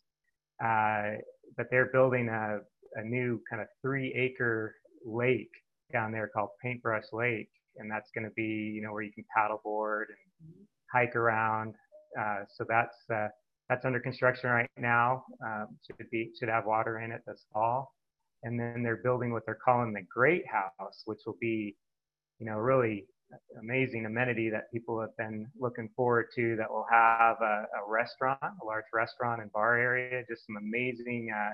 Uh, 0.64 1.18
but 1.58 1.68
they're 1.70 1.92
building 1.92 2.30
a, 2.30 2.60
a 2.96 3.04
new 3.04 3.42
kind 3.50 3.62
of 3.62 3.68
three 3.82 4.14
acre 4.14 4.76
lake 5.06 5.52
down 5.92 6.12
there 6.12 6.30
called 6.34 6.50
Paintbrush 6.62 7.06
Lake. 7.12 7.50
And 7.80 7.90
that's 7.90 8.12
going 8.14 8.26
to 8.26 8.34
be, 8.36 8.44
you 8.44 8.82
know, 8.82 8.94
where 8.94 9.02
you 9.02 9.12
can 9.12 9.26
paddleboard 9.36 10.06
and 10.10 10.54
hike 10.94 11.16
around. 11.16 11.74
Uh, 12.20 12.44
so 12.56 12.66
that's, 12.68 12.98
uh, 13.14 13.28
that's 13.70 13.86
under 13.86 14.00
construction 14.00 14.50
right 14.50 14.70
now. 14.78 15.24
Um, 15.46 15.68
should 15.86 16.10
be 16.10 16.32
should 16.38 16.50
have 16.50 16.66
water 16.66 17.00
in 17.02 17.12
it 17.12 17.22
this 17.28 17.46
fall, 17.54 17.94
and 18.42 18.60
then 18.60 18.82
they're 18.82 18.98
building 19.04 19.32
what 19.32 19.46
they're 19.46 19.60
calling 19.64 19.94
the 19.94 20.02
Great 20.12 20.44
House, 20.48 21.04
which 21.06 21.20
will 21.26 21.38
be, 21.40 21.76
you 22.40 22.48
know, 22.48 22.58
really 22.58 23.06
amazing 23.60 24.08
amenity 24.08 24.50
that 24.50 24.72
people 24.74 25.00
have 25.00 25.16
been 25.18 25.46
looking 25.60 25.88
forward 25.96 26.30
to. 26.36 26.56
That 26.56 26.72
will 26.72 26.88
have 26.92 27.38
a, 27.42 27.68
a 27.78 27.88
restaurant, 27.88 28.40
a 28.42 28.66
large 28.66 28.86
restaurant 28.92 29.40
and 29.40 29.52
bar 29.52 29.78
area, 29.78 30.24
just 30.28 30.48
some 30.48 30.58
amazing 30.58 31.30
uh, 31.32 31.52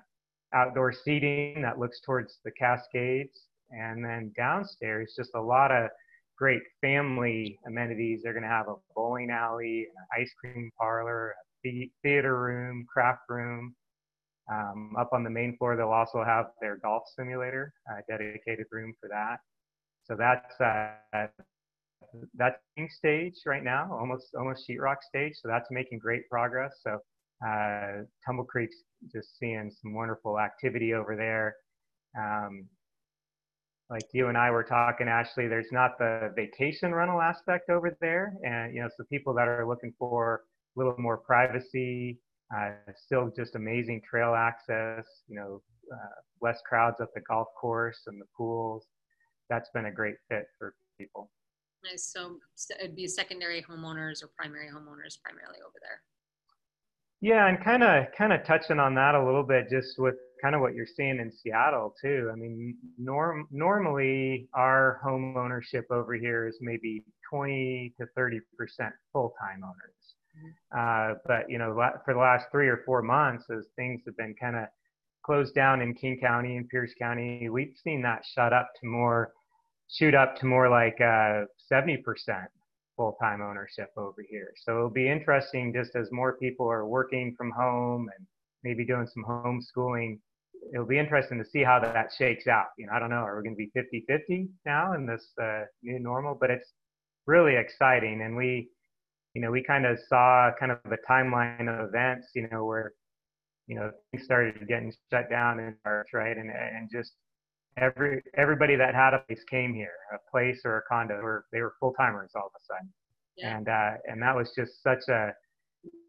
outdoor 0.57 0.93
seating 0.93 1.61
that 1.63 1.79
looks 1.79 1.99
towards 1.99 2.39
the 2.45 2.51
Cascades, 2.51 3.41
and 3.71 4.05
then 4.05 4.31
downstairs 4.37 5.15
just 5.17 5.31
a 5.35 5.41
lot 5.41 5.73
of 5.73 5.89
great 6.37 6.61
family 6.81 7.59
amenities. 7.65 8.21
They're 8.23 8.33
going 8.33 8.43
to 8.43 8.49
have 8.49 8.67
a 8.67 8.75
bowling 8.95 9.29
alley, 9.31 9.87
an 9.97 10.21
ice 10.21 10.31
cream 10.39 10.71
parlor, 10.79 11.33
a 11.65 11.89
theater 12.03 12.39
room, 12.39 12.85
craft 12.91 13.21
room. 13.29 13.75
Um, 14.51 14.93
up 14.99 15.09
on 15.11 15.23
the 15.23 15.29
main 15.29 15.57
floor, 15.57 15.75
they'll 15.75 15.89
also 15.89 16.23
have 16.23 16.47
their 16.61 16.77
golf 16.77 17.03
simulator, 17.15 17.73
a 17.89 18.01
dedicated 18.07 18.67
room 18.71 18.93
for 18.99 19.09
that. 19.09 19.37
So 20.03 20.15
that's 20.15 20.61
uh, 20.61 21.27
that's 22.35 22.59
stage 22.89 23.33
right 23.45 23.63
now, 23.63 23.89
almost 23.91 24.27
almost 24.37 24.69
sheetrock 24.69 24.97
stage. 25.07 25.33
So 25.41 25.47
that's 25.47 25.69
making 25.71 25.99
great 25.99 26.29
progress. 26.29 26.73
So 26.83 26.99
uh, 27.45 28.03
Tumble 28.25 28.45
Creek's 28.45 28.83
just 29.11 29.37
seeing 29.39 29.71
some 29.81 29.93
wonderful 29.93 30.39
activity 30.39 30.93
over 30.93 31.15
there. 31.15 31.55
Um, 32.17 32.67
like 33.89 34.05
you 34.13 34.27
and 34.27 34.37
I 34.37 34.49
were 34.49 34.63
talking, 34.63 35.07
Ashley, 35.07 35.47
there's 35.47 35.71
not 35.71 35.97
the 35.99 36.33
vacation 36.35 36.93
rental 36.93 37.21
aspect 37.21 37.69
over 37.69 37.95
there, 38.01 38.33
and 38.43 38.73
you 38.73 38.81
know, 38.81 38.89
so 38.95 39.03
people 39.11 39.33
that 39.35 39.47
are 39.47 39.67
looking 39.67 39.93
for 39.99 40.43
a 40.75 40.79
little 40.79 40.95
more 40.97 41.17
privacy, 41.17 42.19
uh, 42.55 42.71
still 42.95 43.31
just 43.35 43.55
amazing 43.55 44.01
trail 44.07 44.33
access, 44.33 45.05
you 45.27 45.35
know, 45.35 45.61
uh, 45.93 46.21
less 46.41 46.61
crowds 46.67 46.99
at 46.99 47.07
the 47.13 47.21
golf 47.21 47.47
course 47.59 48.01
and 48.07 48.19
the 48.19 48.25
pools. 48.35 48.85
That's 49.49 49.69
been 49.73 49.85
a 49.85 49.91
great 49.91 50.15
fit 50.29 50.45
for 50.57 50.73
people. 50.97 51.29
Nice. 51.83 52.11
So 52.11 52.37
it'd 52.79 52.95
be 52.95 53.07
secondary 53.07 53.61
homeowners 53.61 54.23
or 54.23 54.29
primary 54.35 54.67
homeowners 54.67 55.21
primarily 55.23 55.59
over 55.61 55.77
there. 55.81 56.01
Yeah, 57.21 57.47
and 57.47 57.63
kind 57.63 57.83
of 57.83 58.05
kind 58.17 58.33
of 58.33 58.43
touching 58.43 58.79
on 58.79 58.95
that 58.95 59.15
a 59.15 59.23
little 59.23 59.43
bit, 59.43 59.69
just 59.69 59.99
with 59.99 60.15
kind 60.41 60.55
of 60.55 60.61
what 60.61 60.73
you're 60.73 60.85
seeing 60.85 61.19
in 61.19 61.31
Seattle 61.31 61.93
too. 62.01 62.29
I 62.31 62.35
mean, 62.35 62.77
norm 62.97 63.47
normally 63.51 64.47
our 64.53 64.99
home 65.03 65.35
ownership 65.37 65.85
over 65.91 66.13
here 66.13 66.47
is 66.47 66.57
maybe 66.61 67.03
20 67.29 67.93
to 67.99 68.05
30 68.15 68.39
percent 68.57 68.93
full-time 69.13 69.63
owners. 69.63 69.95
Uh, 70.77 71.17
but 71.25 71.49
you 71.49 71.57
know, 71.57 71.73
for 72.03 72.13
the 72.13 72.19
last 72.19 72.45
three 72.51 72.67
or 72.67 72.81
four 72.85 73.01
months, 73.01 73.45
as 73.49 73.65
things 73.75 74.01
have 74.05 74.17
been 74.17 74.35
kind 74.39 74.55
of 74.55 74.65
closed 75.25 75.55
down 75.55 75.81
in 75.81 75.93
King 75.93 76.19
County 76.19 76.57
and 76.57 76.67
Pierce 76.69 76.93
County, 76.99 77.49
we've 77.49 77.73
seen 77.83 78.01
that 78.03 78.23
shut 78.33 78.53
up 78.53 78.69
to 78.81 78.87
more, 78.87 79.31
shoot 79.89 80.13
up 80.13 80.37
to 80.37 80.45
more 80.45 80.69
like 80.69 80.99
uh, 80.99 81.45
70% 81.71 82.03
full-time 82.95 83.41
ownership 83.41 83.91
over 83.97 84.23
here. 84.29 84.51
So 84.63 84.75
it'll 84.77 84.89
be 84.89 85.09
interesting 85.09 85.73
just 85.73 85.95
as 85.95 86.11
more 86.11 86.37
people 86.37 86.69
are 86.69 86.85
working 86.85 87.33
from 87.37 87.51
home 87.51 88.09
and 88.17 88.27
maybe 88.65 88.85
doing 88.85 89.07
some 89.07 89.23
homeschooling. 89.23 90.19
It'll 90.73 90.85
be 90.85 90.99
interesting 90.99 91.37
to 91.37 91.49
see 91.49 91.63
how 91.63 91.79
that 91.79 92.07
shakes 92.17 92.47
out. 92.47 92.65
You 92.77 92.87
know, 92.87 92.93
I 92.93 92.99
don't 92.99 93.11
know. 93.11 93.23
Are 93.23 93.37
we 93.37 93.43
going 93.43 93.55
to 93.55 93.65
be 93.65 93.71
50-50 94.29 94.49
now 94.65 94.93
in 94.93 95.05
this 95.05 95.25
uh, 95.41 95.61
new 95.81 95.99
normal? 95.99 96.35
But 96.37 96.49
it's 96.49 96.73
really 97.27 97.55
exciting, 97.55 98.21
and 98.21 98.35
we 98.35 98.69
you 99.35 99.41
know, 99.41 99.51
we 99.51 99.61
kind 99.61 99.85
of 99.85 99.99
saw 100.07 100.49
kind 100.57 100.71
of 100.71 100.79
a 100.85 100.97
timeline 101.11 101.67
of 101.67 101.89
events, 101.89 102.29
you 102.33 102.47
know, 102.49 102.63
where, 102.63 102.93
you 103.67 103.75
know, 103.75 103.91
things 104.11 104.23
started 104.23 104.65
getting 104.67 104.93
shut 105.11 105.29
down 105.29 105.59
in 105.59 105.75
March, 105.83 106.07
right? 106.13 106.37
And, 106.37 106.49
and 106.49 106.89
just 106.89 107.11
every, 107.77 108.23
everybody 108.37 108.77
that 108.77 108.95
had 108.95 109.13
a 109.13 109.19
place 109.27 109.43
came 109.51 109.73
here, 109.73 109.91
a 110.13 110.31
place 110.31 110.61
or 110.63 110.77
a 110.77 110.81
condo, 110.89 111.15
or 111.15 111.45
they 111.51 111.59
were 111.59 111.73
full 111.81 111.93
timers 111.93 112.31
all 112.33 112.45
of 112.45 112.51
a 112.55 112.63
sudden. 112.65 112.93
Yeah. 113.35 113.57
And, 113.57 113.67
uh, 113.67 113.91
and 114.05 114.21
that 114.21 114.33
was 114.33 114.53
just 114.57 114.81
such 114.81 115.03
a, 115.09 115.31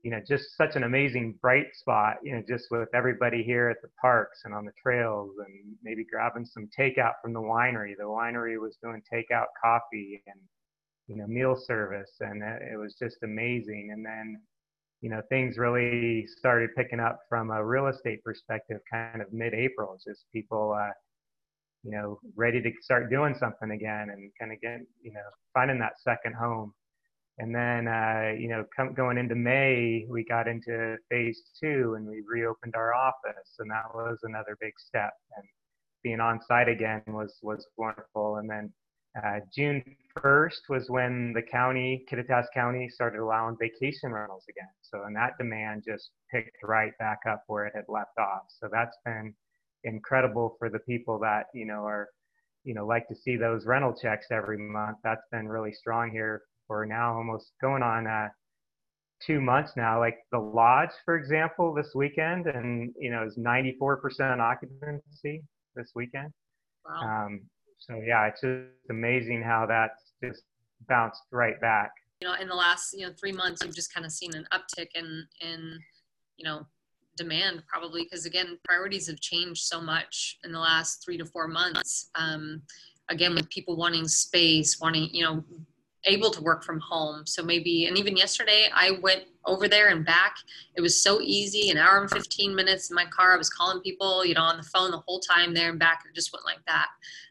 you 0.03 0.11
know, 0.11 0.21
just 0.27 0.57
such 0.57 0.77
an 0.77 0.85
amazing 0.85 1.37
bright 1.43 1.75
spot, 1.75 2.17
you 2.23 2.33
know, 2.33 2.43
just 2.47 2.67
with 2.71 2.89
everybody 2.95 3.43
here 3.43 3.69
at 3.69 3.83
the 3.83 3.89
parks 4.01 4.43
and 4.45 4.55
on 4.55 4.65
the 4.65 4.73
trails 4.81 5.33
and 5.39 5.75
maybe 5.83 6.05
grabbing 6.05 6.45
some 6.45 6.69
takeout 6.79 7.15
from 7.21 7.33
the 7.33 7.41
winery. 7.41 7.95
The 7.99 8.05
winery 8.05 8.61
was 8.61 8.77
doing 8.83 9.03
takeout 9.13 9.47
coffee 9.61 10.23
and, 10.29 10.41
you 11.09 11.17
know, 11.17 11.27
meal 11.27 11.57
service, 11.57 12.13
and 12.21 12.43
it 12.43 12.79
was 12.79 12.95
just 12.95 13.17
amazing. 13.23 13.91
And 13.93 14.07
then, 14.07 14.41
you 15.01 15.11
know, 15.11 15.23
things 15.29 15.59
really 15.59 16.27
started 16.27 16.71
picking 16.77 17.01
up 17.01 17.19
from 17.29 17.51
a 17.51 17.65
real 17.65 17.89
estate 17.89 18.23
perspective, 18.23 18.81
kind 18.91 19.21
of 19.21 19.33
mid-April. 19.33 19.99
Just 20.07 20.25
people, 20.33 20.77
uh, 20.79 20.91
you 21.83 21.91
know, 21.91 22.19
ready 22.35 22.61
to 22.63 22.71
start 22.81 23.11
doing 23.11 23.35
something 23.39 23.73
again, 23.73 24.11
and 24.11 24.31
kind 24.41 24.53
of 24.53 24.61
get, 24.61 24.81
you 25.03 25.13
know, 25.13 25.21
finding 25.53 25.79
that 25.81 25.93
second 26.03 26.35
home. 26.35 26.73
And 27.39 27.55
then, 27.55 27.87
uh, 27.87 28.33
you 28.39 28.49
know, 28.49 28.65
come, 28.75 28.95
going 28.95 29.19
into 29.19 29.35
May, 29.35 30.07
we 30.09 30.25
got 30.25 30.49
into 30.49 30.97
phase 31.11 31.43
two, 31.63 31.95
and 31.97 32.07
we 32.07 32.23
reopened 32.27 32.75
our 32.75 32.95
office, 32.95 33.57
and 33.59 33.71
that 33.71 33.95
was 33.95 34.19
another 34.23 34.57
big 34.59 34.73
step. 34.79 35.13
And 35.37 35.45
being 36.03 36.21
on 36.21 36.41
site 36.49 36.69
again 36.69 37.03
was 37.09 37.39
was 37.43 37.67
wonderful. 37.77 38.37
And 38.37 38.49
then 38.49 38.73
uh, 39.23 39.41
June 39.55 39.83
1st 40.19 40.69
was 40.71 40.89
when 40.89 41.33
the 41.35 41.43
county, 41.43 42.05
Kittitas 42.11 42.47
County, 42.55 42.89
started 42.89 43.21
allowing 43.21 43.57
vacation 43.61 44.13
rentals 44.13 44.45
again. 44.49 44.69
So, 44.83 45.05
and 45.05 45.15
that 45.17 45.33
demand 45.39 45.85
just 45.87 46.11
picked 46.31 46.57
right 46.63 46.93
back 46.99 47.21
up 47.29 47.43
where 47.49 47.67
it 47.67 47.73
had 47.75 47.85
left 47.89 48.19
off. 48.19 48.45
So 48.61 48.69
that's 48.71 48.97
been 49.05 49.35
incredible 49.85 50.57
for 50.59 50.71
the 50.71 50.81
people 50.81 51.19
that, 51.21 51.47
you 51.55 51.67
know, 51.67 51.85
are, 51.85 52.09
you 52.65 52.75
know, 52.75 52.87
like 52.87 53.09
to 53.09 53.15
see 53.15 53.37
those 53.37 53.67
rental 53.67 53.95
checks 53.95 54.27
every 54.31 54.59
month. 54.59 54.99
That's 55.05 55.27
been 55.31 55.49
really 55.49 55.73
strong 55.73 56.11
here 56.11 56.43
for 56.67 56.87
now, 56.87 57.15
almost 57.17 57.53
going 57.61 57.83
on 57.83 58.07
uh, 58.07 58.29
two 59.25 59.41
months 59.41 59.73
now. 59.77 59.99
Like 59.99 60.19
the 60.33 60.39
lodge, 60.39 60.91
for 61.05 61.17
example, 61.17 61.75
this 61.75 61.93
weekend, 61.95 62.47
and 62.47 62.93
you 62.99 63.11
know, 63.11 63.25
is 63.25 63.37
94% 63.37 64.41
occupancy 64.41 65.43
this 65.75 65.93
weekend. 65.95 66.33
Wow. 66.85 67.27
Um, 67.27 67.41
so 67.79 68.01
yeah, 68.05 68.27
it's 68.27 68.41
just 68.41 68.91
amazing 68.91 69.43
how 69.43 69.67
that's 69.67 70.13
just 70.23 70.43
bounced 70.89 71.23
right 71.31 71.61
back. 71.61 71.91
You 72.21 72.29
know, 72.29 72.35
in 72.35 72.49
the 72.49 72.55
last 72.55 72.95
you 72.95 73.07
know 73.07 73.13
three 73.19 73.33
months, 73.33 73.63
you've 73.65 73.75
just 73.75 73.93
kind 73.93 74.07
of 74.07 74.13
seen 74.13 74.35
an 74.35 74.47
uptick 74.53 74.89
in 74.95 75.27
in 75.41 75.79
you 76.37 76.45
know 76.45 76.67
demand 77.17 77.63
probably 77.67 78.05
because 78.05 78.27
again 78.27 78.59
priorities 78.65 79.07
have 79.07 79.21
changed 79.21 79.63
so 79.65 79.81
much 79.81 80.39
in 80.45 80.53
the 80.53 80.59
last 80.59 81.03
three 81.05 81.17
to 81.17 81.25
four 81.25 81.49
months 81.49 82.11
um, 82.15 82.63
again 83.09 83.35
with 83.35 83.49
people 83.49 83.77
wanting 83.77 84.07
space 84.07 84.79
wanting 84.81 85.09
you 85.13 85.25
know 85.25 85.43
able 86.07 86.31
to 86.31 86.41
work 86.41 86.65
from 86.65 86.81
home. 86.81 87.27
So 87.27 87.43
maybe, 87.43 87.87
and 87.87 87.99
even 87.99 88.17
yesterday, 88.17 88.67
I 88.75 88.93
went 89.03 89.25
over 89.45 89.69
there 89.69 89.89
and 89.89 90.05
back. 90.05 90.37
It 90.77 90.81
was 90.81 91.03
so 91.03 91.21
easy, 91.21 91.71
an 91.71 91.79
hour 91.79 92.01
and 92.01 92.11
15 92.11 92.55
minutes 92.55 92.91
in 92.91 92.95
my 92.95 93.05
car. 93.07 93.35
I 93.35 93.37
was 93.37 93.51
calling 93.51 93.81
people, 93.81 94.25
you 94.25 94.35
know, 94.35 94.43
on 94.43 94.57
the 94.57 94.63
phone 94.63 94.91
the 94.91 95.03
whole 95.07 95.21
time 95.21 95.55
there 95.55 95.71
and 95.71 95.79
back. 95.79 96.03
It 96.09 96.15
just 96.15 96.33
went 96.33 96.45
like 96.45 96.65
that. 96.67 96.89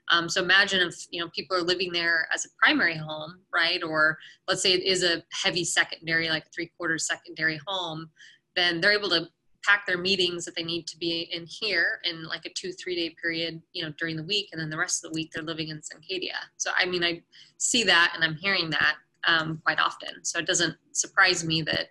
Um, 0.09 0.29
so 0.29 0.43
imagine 0.43 0.87
if, 0.87 1.07
you 1.09 1.19
know, 1.19 1.29
people 1.29 1.57
are 1.57 1.63
living 1.63 1.91
there 1.91 2.27
as 2.33 2.45
a 2.45 2.49
primary 2.61 2.95
home, 2.95 3.39
right? 3.53 3.81
Or 3.83 4.17
let's 4.47 4.61
say 4.61 4.73
it 4.73 4.83
is 4.83 5.03
a 5.03 5.23
heavy 5.31 5.63
secondary, 5.63 6.29
like 6.29 6.45
three 6.53 6.71
quarters 6.77 7.07
secondary 7.07 7.59
home, 7.65 8.09
then 8.55 8.79
they're 8.79 8.91
able 8.91 9.09
to 9.09 9.27
pack 9.65 9.85
their 9.85 9.97
meetings 9.97 10.45
that 10.45 10.55
they 10.55 10.63
need 10.63 10.85
to 10.87 10.97
be 10.97 11.29
in 11.31 11.45
here 11.47 11.99
in 12.03 12.23
like 12.25 12.45
a 12.45 12.49
two 12.49 12.71
three 12.71 12.95
day 12.95 13.15
period 13.21 13.61
you 13.73 13.83
know 13.83 13.93
during 13.97 14.15
the 14.15 14.23
week. 14.23 14.49
And 14.51 14.61
then 14.61 14.69
the 14.69 14.77
rest 14.77 15.03
of 15.03 15.11
the 15.11 15.15
week 15.15 15.31
they're 15.33 15.43
living 15.43 15.69
in 15.69 15.77
Suncadia 15.77 16.35
so 16.57 16.71
I 16.75 16.85
mean 16.85 17.03
I 17.03 17.21
see 17.57 17.83
that 17.83 18.11
and 18.15 18.23
I'm 18.23 18.35
hearing 18.35 18.69
that 18.71 18.95
um, 19.27 19.59
quite 19.63 19.79
often. 19.79 20.23
So 20.23 20.39
it 20.39 20.45
doesn't 20.45 20.75
surprise 20.91 21.43
me 21.43 21.61
that 21.63 21.87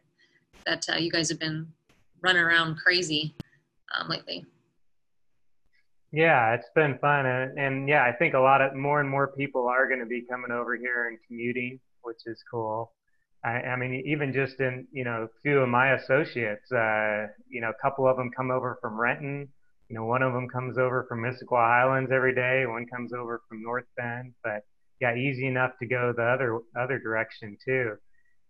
that 0.67 0.87
uh, 0.89 0.97
you 0.97 1.11
guys 1.11 1.29
have 1.29 1.39
been 1.39 1.67
running 2.23 2.43
around 2.43 2.77
crazy 2.77 3.35
um, 3.99 4.09
lately. 4.09 4.45
Yeah 6.13 6.55
it's 6.55 6.71
been 6.75 6.99
fun. 6.99 7.27
And, 7.27 7.59
and 7.59 7.89
yeah 7.89 8.05
I 8.05 8.13
think 8.13 8.35
a 8.35 8.41
lot 8.41 8.61
of 8.63 8.75
more 8.75 9.01
and 9.01 9.09
more 9.09 9.29
people 9.29 9.69
are 9.69 9.87
going 9.89 10.01
to 10.01 10.07
be 10.07 10.23
coming 10.23 10.51
over 10.51 10.77
here 10.77 11.09
and 11.09 11.19
commuting 11.27 11.81
which 12.03 12.21
is 12.27 12.43
cool 12.51 12.94
I, 13.45 13.73
I 13.73 13.77
mean, 13.77 14.03
even 14.07 14.33
just 14.33 14.59
in, 14.61 14.87
you 14.91 15.05
know, 15.05 15.25
a 15.25 15.41
few 15.43 15.59
of 15.59 15.69
my 15.69 15.95
associates, 15.95 16.73
uh, 16.73 17.27
you 17.49 17.61
know, 17.61 17.71
a 17.71 17.83
couple 17.83 18.09
of 18.09 18.17
them 18.17 18.31
come 18.35 18.51
over 18.51 18.79
from 18.81 18.99
Renton. 18.99 19.49
You 19.89 19.97
know, 19.97 20.05
one 20.07 20.23
of 20.23 20.33
them 20.33 20.49
comes 20.49 20.79
over 20.79 21.05
from 21.09 21.23
Issaquah 21.23 21.51
Highlands 21.51 22.11
every 22.11 22.35
day. 22.35 22.65
One 22.67 22.87
comes 22.87 23.13
over 23.13 23.43
from 23.49 23.63
North 23.63 23.85
Bend, 23.99 24.33
but 24.43 24.63
yeah, 25.01 25.15
easy 25.15 25.47
enough 25.47 25.73
to 25.81 25.87
go 25.87 26.15
the 26.17 26.23
other 26.23 26.61
other 26.81 26.99
direction 26.99 27.59
too. 27.63 27.97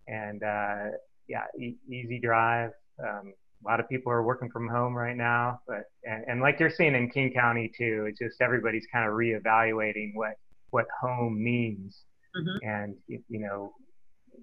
And 0.06 0.42
uh, 0.44 0.96
yeah, 1.28 1.46
e- 1.58 1.76
easy 1.90 2.20
drive. 2.20 2.70
Um, 3.02 3.34
a 3.64 3.68
lot 3.68 3.80
of 3.80 3.88
people 3.88 4.12
are 4.12 4.22
working 4.22 4.50
from 4.50 4.68
home 4.68 4.94
right 4.94 5.16
now, 5.16 5.60
but 5.66 5.84
and, 6.04 6.24
and 6.28 6.40
like 6.40 6.60
you're 6.60 6.70
seeing 6.70 6.94
in 6.94 7.10
King 7.10 7.32
County 7.32 7.70
too, 7.76 8.06
it's 8.08 8.20
just 8.20 8.40
everybody's 8.40 8.86
kind 8.92 9.08
of 9.08 9.14
reevaluating 9.14 10.12
what 10.14 10.34
what 10.70 10.86
home 11.00 11.42
means. 11.42 12.02
Mm-hmm. 12.36 12.68
And 12.68 12.94
you 13.08 13.40
know, 13.40 13.72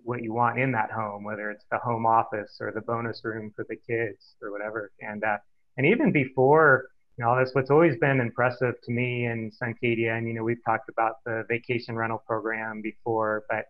what 0.03 0.23
you 0.23 0.33
want 0.33 0.59
in 0.59 0.71
that 0.71 0.91
home, 0.91 1.23
whether 1.23 1.51
it's 1.51 1.65
the 1.71 1.77
home 1.77 2.05
office 2.05 2.57
or 2.59 2.71
the 2.71 2.81
bonus 2.81 3.21
room 3.23 3.51
for 3.55 3.65
the 3.69 3.75
kids 3.75 4.35
or 4.41 4.51
whatever. 4.51 4.91
And 4.99 5.23
uh, 5.23 5.37
and 5.77 5.85
even 5.85 6.11
before 6.11 6.85
you 7.17 7.25
know, 7.25 7.37
this, 7.39 7.51
what's 7.53 7.69
always 7.69 7.97
been 7.97 8.19
impressive 8.19 8.75
to 8.83 8.91
me 8.91 9.25
in 9.25 9.51
Suncadia, 9.61 10.17
and 10.17 10.27
you 10.27 10.33
know, 10.33 10.43
we've 10.43 10.63
talked 10.65 10.89
about 10.89 11.15
the 11.25 11.43
vacation 11.49 11.95
rental 11.95 12.23
program 12.25 12.81
before, 12.81 13.43
but 13.49 13.65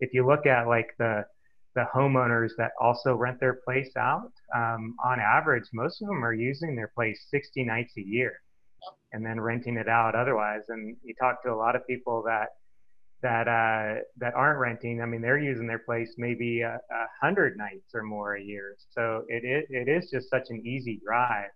if 0.00 0.12
you 0.12 0.26
look 0.26 0.46
at 0.46 0.66
like 0.66 0.88
the 0.98 1.24
the 1.74 1.84
homeowners 1.94 2.50
that 2.56 2.70
also 2.80 3.14
rent 3.14 3.38
their 3.38 3.60
place 3.64 3.90
out, 3.98 4.32
um, 4.54 4.96
on 5.04 5.20
average, 5.20 5.64
most 5.74 6.00
of 6.00 6.08
them 6.08 6.24
are 6.24 6.32
using 6.32 6.74
their 6.74 6.90
place 6.94 7.26
60 7.30 7.64
nights 7.64 7.92
a 7.98 8.00
year 8.00 8.40
and 9.12 9.24
then 9.24 9.38
renting 9.38 9.76
it 9.76 9.86
out 9.86 10.14
otherwise. 10.14 10.62
And 10.68 10.96
you 11.04 11.14
talk 11.20 11.42
to 11.42 11.52
a 11.52 11.54
lot 11.54 11.76
of 11.76 11.86
people 11.86 12.22
that 12.26 12.48
that 13.22 13.48
uh, 13.48 14.00
that 14.18 14.34
aren't 14.34 14.58
renting. 14.58 15.00
I 15.00 15.06
mean, 15.06 15.20
they're 15.20 15.38
using 15.38 15.66
their 15.66 15.78
place 15.80 16.14
maybe 16.18 16.60
a, 16.60 16.74
a 16.74 17.06
hundred 17.20 17.56
nights 17.56 17.94
or 17.94 18.02
more 18.02 18.36
a 18.36 18.42
year. 18.42 18.76
So 18.90 19.24
it, 19.28 19.44
it 19.44 19.66
it 19.70 19.88
is 19.88 20.10
just 20.10 20.28
such 20.30 20.50
an 20.50 20.62
easy 20.66 21.00
drive. 21.04 21.50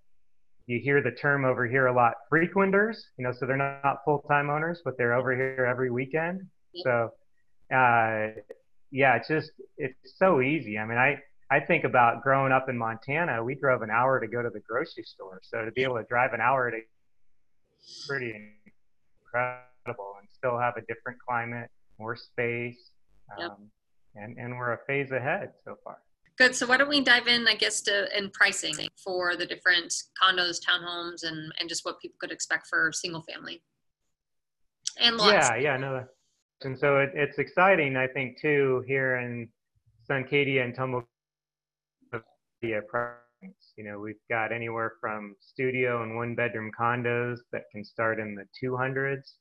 You 0.67 0.81
hear 0.81 1.03
the 1.03 1.11
term 1.11 1.45
over 1.45 1.67
here 1.67 1.87
a 1.87 1.93
lot, 1.93 2.15
frequenters. 2.31 3.05
You 3.19 3.25
know, 3.25 3.33
so 3.33 3.47
they're 3.47 3.57
not, 3.57 3.81
not 3.85 3.99
full 4.05 4.25
time 4.29 4.51
owners, 4.51 4.81
but 4.85 4.97
they're 4.97 5.15
over 5.15 5.35
here 5.35 5.67
every 5.69 5.91
weekend. 5.91 6.43
So 6.77 7.11
uh, 7.75 8.29
yeah, 8.91 9.17
it's 9.17 9.29
just 9.29 9.51
it's 9.77 9.97
so 10.17 10.41
easy. 10.41 10.79
I 10.79 10.87
mean, 10.87 10.99
I 10.99 11.19
I 11.51 11.61
think 11.61 11.85
about 11.85 12.23
growing 12.23 12.53
up 12.53 12.69
in 12.69 12.79
Montana. 12.79 13.43
We 13.43 13.55
drove 13.55 13.83
an 13.83 13.91
hour 13.91 14.21
to 14.21 14.27
go 14.27 14.43
to 14.43 14.51
the 14.51 14.61
grocery 14.61 15.05
store. 15.05 15.41
So 15.43 15.65
to 15.65 15.73
be 15.73 15.83
able 15.83 15.97
to 15.97 16.05
drive 16.05 16.33
an 16.33 16.41
hour 16.41 16.71
to 16.71 16.79
pretty 18.07 18.35
incredible 19.27 20.15
and 20.21 20.29
still 20.41 20.59
have 20.59 20.75
a 20.77 20.83
different 20.93 21.19
climate, 21.27 21.69
more 21.99 22.17
space, 22.17 22.91
um, 23.39 23.39
yep. 23.39 23.59
and, 24.17 24.39
and 24.39 24.57
we're 24.57 24.73
a 24.73 24.79
phase 24.87 25.13
ahead 25.13 25.51
so 25.65 25.77
far. 25.85 25.99
Good. 26.39 26.55
So 26.55 26.67
why 26.67 26.79
don't 26.79 26.89
we 26.89 27.03
dive 27.03 27.27
in, 27.27 27.47
I 27.47 27.55
guess, 27.55 27.83
to 27.83 28.17
in 28.17 28.31
pricing 28.31 28.75
for 29.05 29.37
the 29.37 29.45
different 29.45 29.93
condos, 30.23 30.59
townhomes, 30.65 31.23
and 31.23 31.53
and 31.61 31.69
just 31.69 31.85
what 31.85 32.01
people 32.01 32.17
could 32.19 32.33
expect 32.33 32.67
for 32.67 32.91
single 32.93 33.23
family 33.23 33.63
and 34.99 35.17
lots. 35.17 35.33
Yeah, 35.33 35.57
yeah, 35.57 35.77
no. 35.77 36.05
And 36.63 36.79
so 36.79 36.99
it, 36.99 37.11
it's 37.15 37.39
exciting, 37.39 37.97
I 37.97 38.07
think, 38.07 38.41
too, 38.41 38.85
here 38.87 39.17
in 39.17 39.49
Suncadia 40.09 40.65
and 40.65 40.75
Tumbleweed. 40.75 41.07
You 42.63 43.85
know, 43.85 43.99
we've 43.99 44.21
got 44.29 44.53
anywhere 44.53 44.93
from 45.01 45.35
studio 45.41 46.03
and 46.03 46.17
one 46.17 46.35
bedroom 46.35 46.71
condos 46.79 47.39
that 47.53 47.65
can 47.73 47.83
start 47.85 48.21
in 48.21 48.35
the 48.35 48.45
200s 48.63 49.37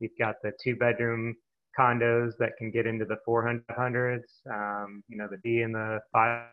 You've 0.00 0.18
got 0.18 0.36
the 0.42 0.52
two 0.62 0.76
bedroom 0.76 1.34
condos 1.78 2.32
that 2.38 2.56
can 2.58 2.70
get 2.70 2.86
into 2.86 3.04
the 3.04 3.18
400s, 3.28 4.22
um, 4.50 5.02
you 5.08 5.16
know, 5.16 5.28
the 5.30 5.38
D 5.44 5.62
and 5.62 5.74
the 5.74 6.00
500s 6.14 6.48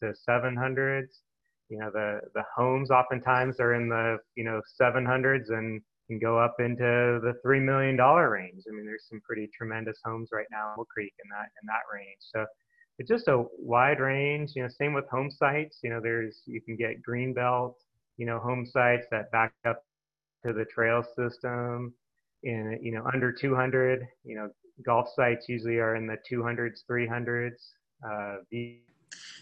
to 0.00 0.14
700s. 0.28 1.08
You 1.68 1.78
know, 1.78 1.90
the, 1.92 2.20
the 2.34 2.44
homes 2.54 2.90
oftentimes 2.90 3.58
are 3.58 3.74
in 3.74 3.88
the, 3.88 4.18
you 4.36 4.44
know, 4.44 4.60
700s 4.80 5.50
and 5.50 5.82
can 6.06 6.18
go 6.18 6.38
up 6.38 6.54
into 6.60 7.20
the 7.22 7.34
$3 7.44 7.62
million 7.62 7.96
range. 7.96 8.62
I 8.68 8.74
mean, 8.74 8.86
there's 8.86 9.06
some 9.08 9.20
pretty 9.26 9.48
tremendous 9.56 9.98
homes 10.04 10.28
right 10.32 10.46
now 10.50 10.70
in 10.70 10.74
Will 10.78 10.84
Creek 10.84 11.12
in 11.24 11.28
that, 11.30 11.48
in 11.60 11.66
that 11.66 11.82
range. 11.92 12.20
So 12.20 12.46
it's 12.98 13.08
just 13.08 13.28
a 13.28 13.44
wide 13.58 14.00
range, 14.00 14.52
you 14.54 14.62
know, 14.62 14.68
same 14.68 14.94
with 14.94 15.08
home 15.10 15.30
sites, 15.30 15.80
you 15.82 15.90
know, 15.90 16.00
there's, 16.00 16.42
you 16.46 16.60
can 16.62 16.76
get 16.76 17.02
green 17.02 17.34
belt, 17.34 17.76
you 18.16 18.26
know, 18.26 18.38
home 18.38 18.66
sites 18.66 19.06
that 19.10 19.30
back 19.32 19.52
up 19.66 19.82
to 20.44 20.52
the 20.52 20.64
trail 20.64 21.02
system 21.02 21.92
in, 22.42 22.78
you 22.82 22.92
know, 22.92 23.04
under 23.12 23.32
200, 23.32 24.06
you 24.24 24.36
know, 24.36 24.48
golf 24.84 25.08
sites 25.14 25.48
usually 25.48 25.78
are 25.78 25.96
in 25.96 26.06
the 26.06 26.16
200s, 26.30 26.80
300s. 26.90 27.52
Uh, 28.06 28.36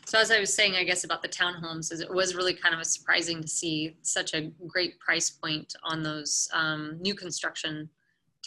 so 0.07 0.19
as 0.19 0.31
I 0.31 0.39
was 0.39 0.53
saying, 0.53 0.77
I 0.77 0.85
guess 0.85 1.05
about 1.05 1.23
the 1.23 1.29
townhomes, 1.29 1.93
is 1.93 2.01
it 2.01 2.13
was 2.13 2.35
really 2.35 2.55
kind 2.55 2.75
of 2.75 2.85
surprising 2.87 3.41
to 3.41 3.49
see 3.49 3.97
such 4.03 4.35
a 4.35 4.51
great 4.67 4.99
price 5.01 5.31
point 5.31 5.75
on 5.83 6.03
those 6.03 6.49
um, 6.53 6.99
new 7.01 7.15
construction 7.15 7.89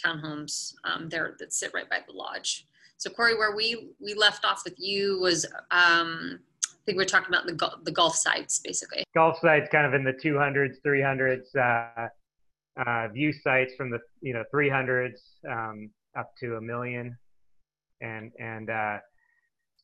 townhomes 0.02 0.74
um, 0.84 1.08
there 1.08 1.34
that 1.38 1.52
sit 1.52 1.72
right 1.74 1.88
by 1.90 1.98
the 2.06 2.12
lodge. 2.12 2.66
So 2.96 3.10
Corey, 3.10 3.36
where 3.36 3.54
we 3.54 3.90
we 4.00 4.14
left 4.14 4.44
off 4.44 4.62
with 4.64 4.74
you 4.78 5.20
was 5.20 5.46
um, 5.70 6.40
think 6.88 6.96
we 6.96 7.04
are 7.04 7.06
talking 7.06 7.28
about 7.28 7.46
the, 7.46 7.70
the 7.84 7.92
golf 7.92 8.14
sites 8.16 8.58
basically. 8.58 9.04
Golf 9.14 9.38
sites 9.40 9.68
kind 9.70 9.86
of 9.86 9.92
in 9.92 10.04
the 10.04 10.14
200s, 10.14 10.76
300s, 10.86 11.54
uh, 11.54 12.08
uh, 12.86 13.08
view 13.08 13.32
sites 13.32 13.74
from 13.76 13.90
the 13.90 13.98
you 14.20 14.32
know 14.32 14.42
300s 14.54 15.18
um, 15.50 15.90
up 16.18 16.30
to 16.40 16.56
a 16.56 16.60
million, 16.60 17.16
and 18.00 18.32
and 18.38 18.70
uh, 18.70 18.96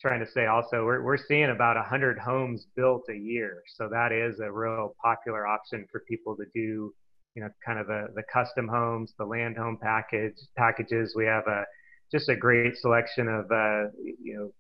trying 0.01 0.25
to 0.25 0.31
say 0.31 0.47
also 0.47 0.85
we're 0.85 1.03
we're 1.03 1.19
seeing 1.19 1.51
about 1.51 1.77
100 1.77 2.19
homes 2.19 2.67
built 2.77 3.03
a 3.11 3.17
year, 3.17 3.63
so 3.77 3.89
that 3.91 4.13
is 4.13 4.41
a 4.41 4.51
real 4.51 4.95
popular 5.03 5.47
option 5.47 5.87
for 5.91 6.05
people 6.09 6.37
to 6.37 6.45
do 6.55 6.95
you 7.35 7.43
know 7.43 7.49
kind 7.67 7.79
of 7.79 7.87
the 7.87 8.07
the 8.15 8.23
custom 8.33 8.69
homes, 8.69 9.13
the 9.19 9.25
land 9.25 9.57
home 9.57 9.77
package 9.83 10.37
packages. 10.57 11.15
We 11.17 11.27
have 11.27 11.47
a 11.49 11.65
just 12.13 12.29
a 12.29 12.37
great 12.37 12.77
selection 12.77 13.29
of 13.29 13.51
uh, 13.51 13.91
you 14.23 14.37
know 14.37 14.53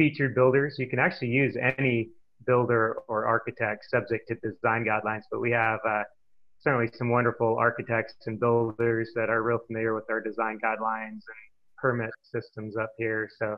featured 0.00 0.34
builders. 0.34 0.76
You 0.78 0.88
can 0.88 0.98
actually 0.98 1.28
use 1.28 1.54
any 1.78 2.08
builder 2.46 3.02
or 3.06 3.26
architect 3.26 3.84
subject 3.90 4.28
to 4.28 4.34
design 4.36 4.82
guidelines, 4.82 5.24
but 5.30 5.40
we 5.40 5.50
have 5.50 5.78
uh, 5.86 6.04
certainly 6.62 6.90
some 6.94 7.10
wonderful 7.10 7.58
architects 7.58 8.14
and 8.24 8.40
builders 8.40 9.10
that 9.14 9.28
are 9.28 9.42
real 9.42 9.58
familiar 9.66 9.94
with 9.94 10.04
our 10.08 10.22
design 10.22 10.58
guidelines 10.64 11.20
and 11.28 11.40
permit 11.76 12.08
systems 12.22 12.78
up 12.78 12.90
here. 12.96 13.28
So 13.38 13.56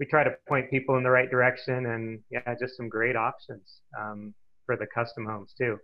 we 0.00 0.06
try 0.06 0.24
to 0.24 0.30
point 0.48 0.68
people 0.70 0.96
in 0.96 1.04
the 1.04 1.10
right 1.10 1.30
direction 1.30 1.86
and 1.86 2.18
yeah, 2.32 2.52
just 2.60 2.76
some 2.76 2.88
great 2.88 3.14
options 3.14 3.80
um, 3.96 4.34
for 4.66 4.76
the 4.76 4.88
custom 4.92 5.24
homes 5.24 5.54
too. 5.56 5.78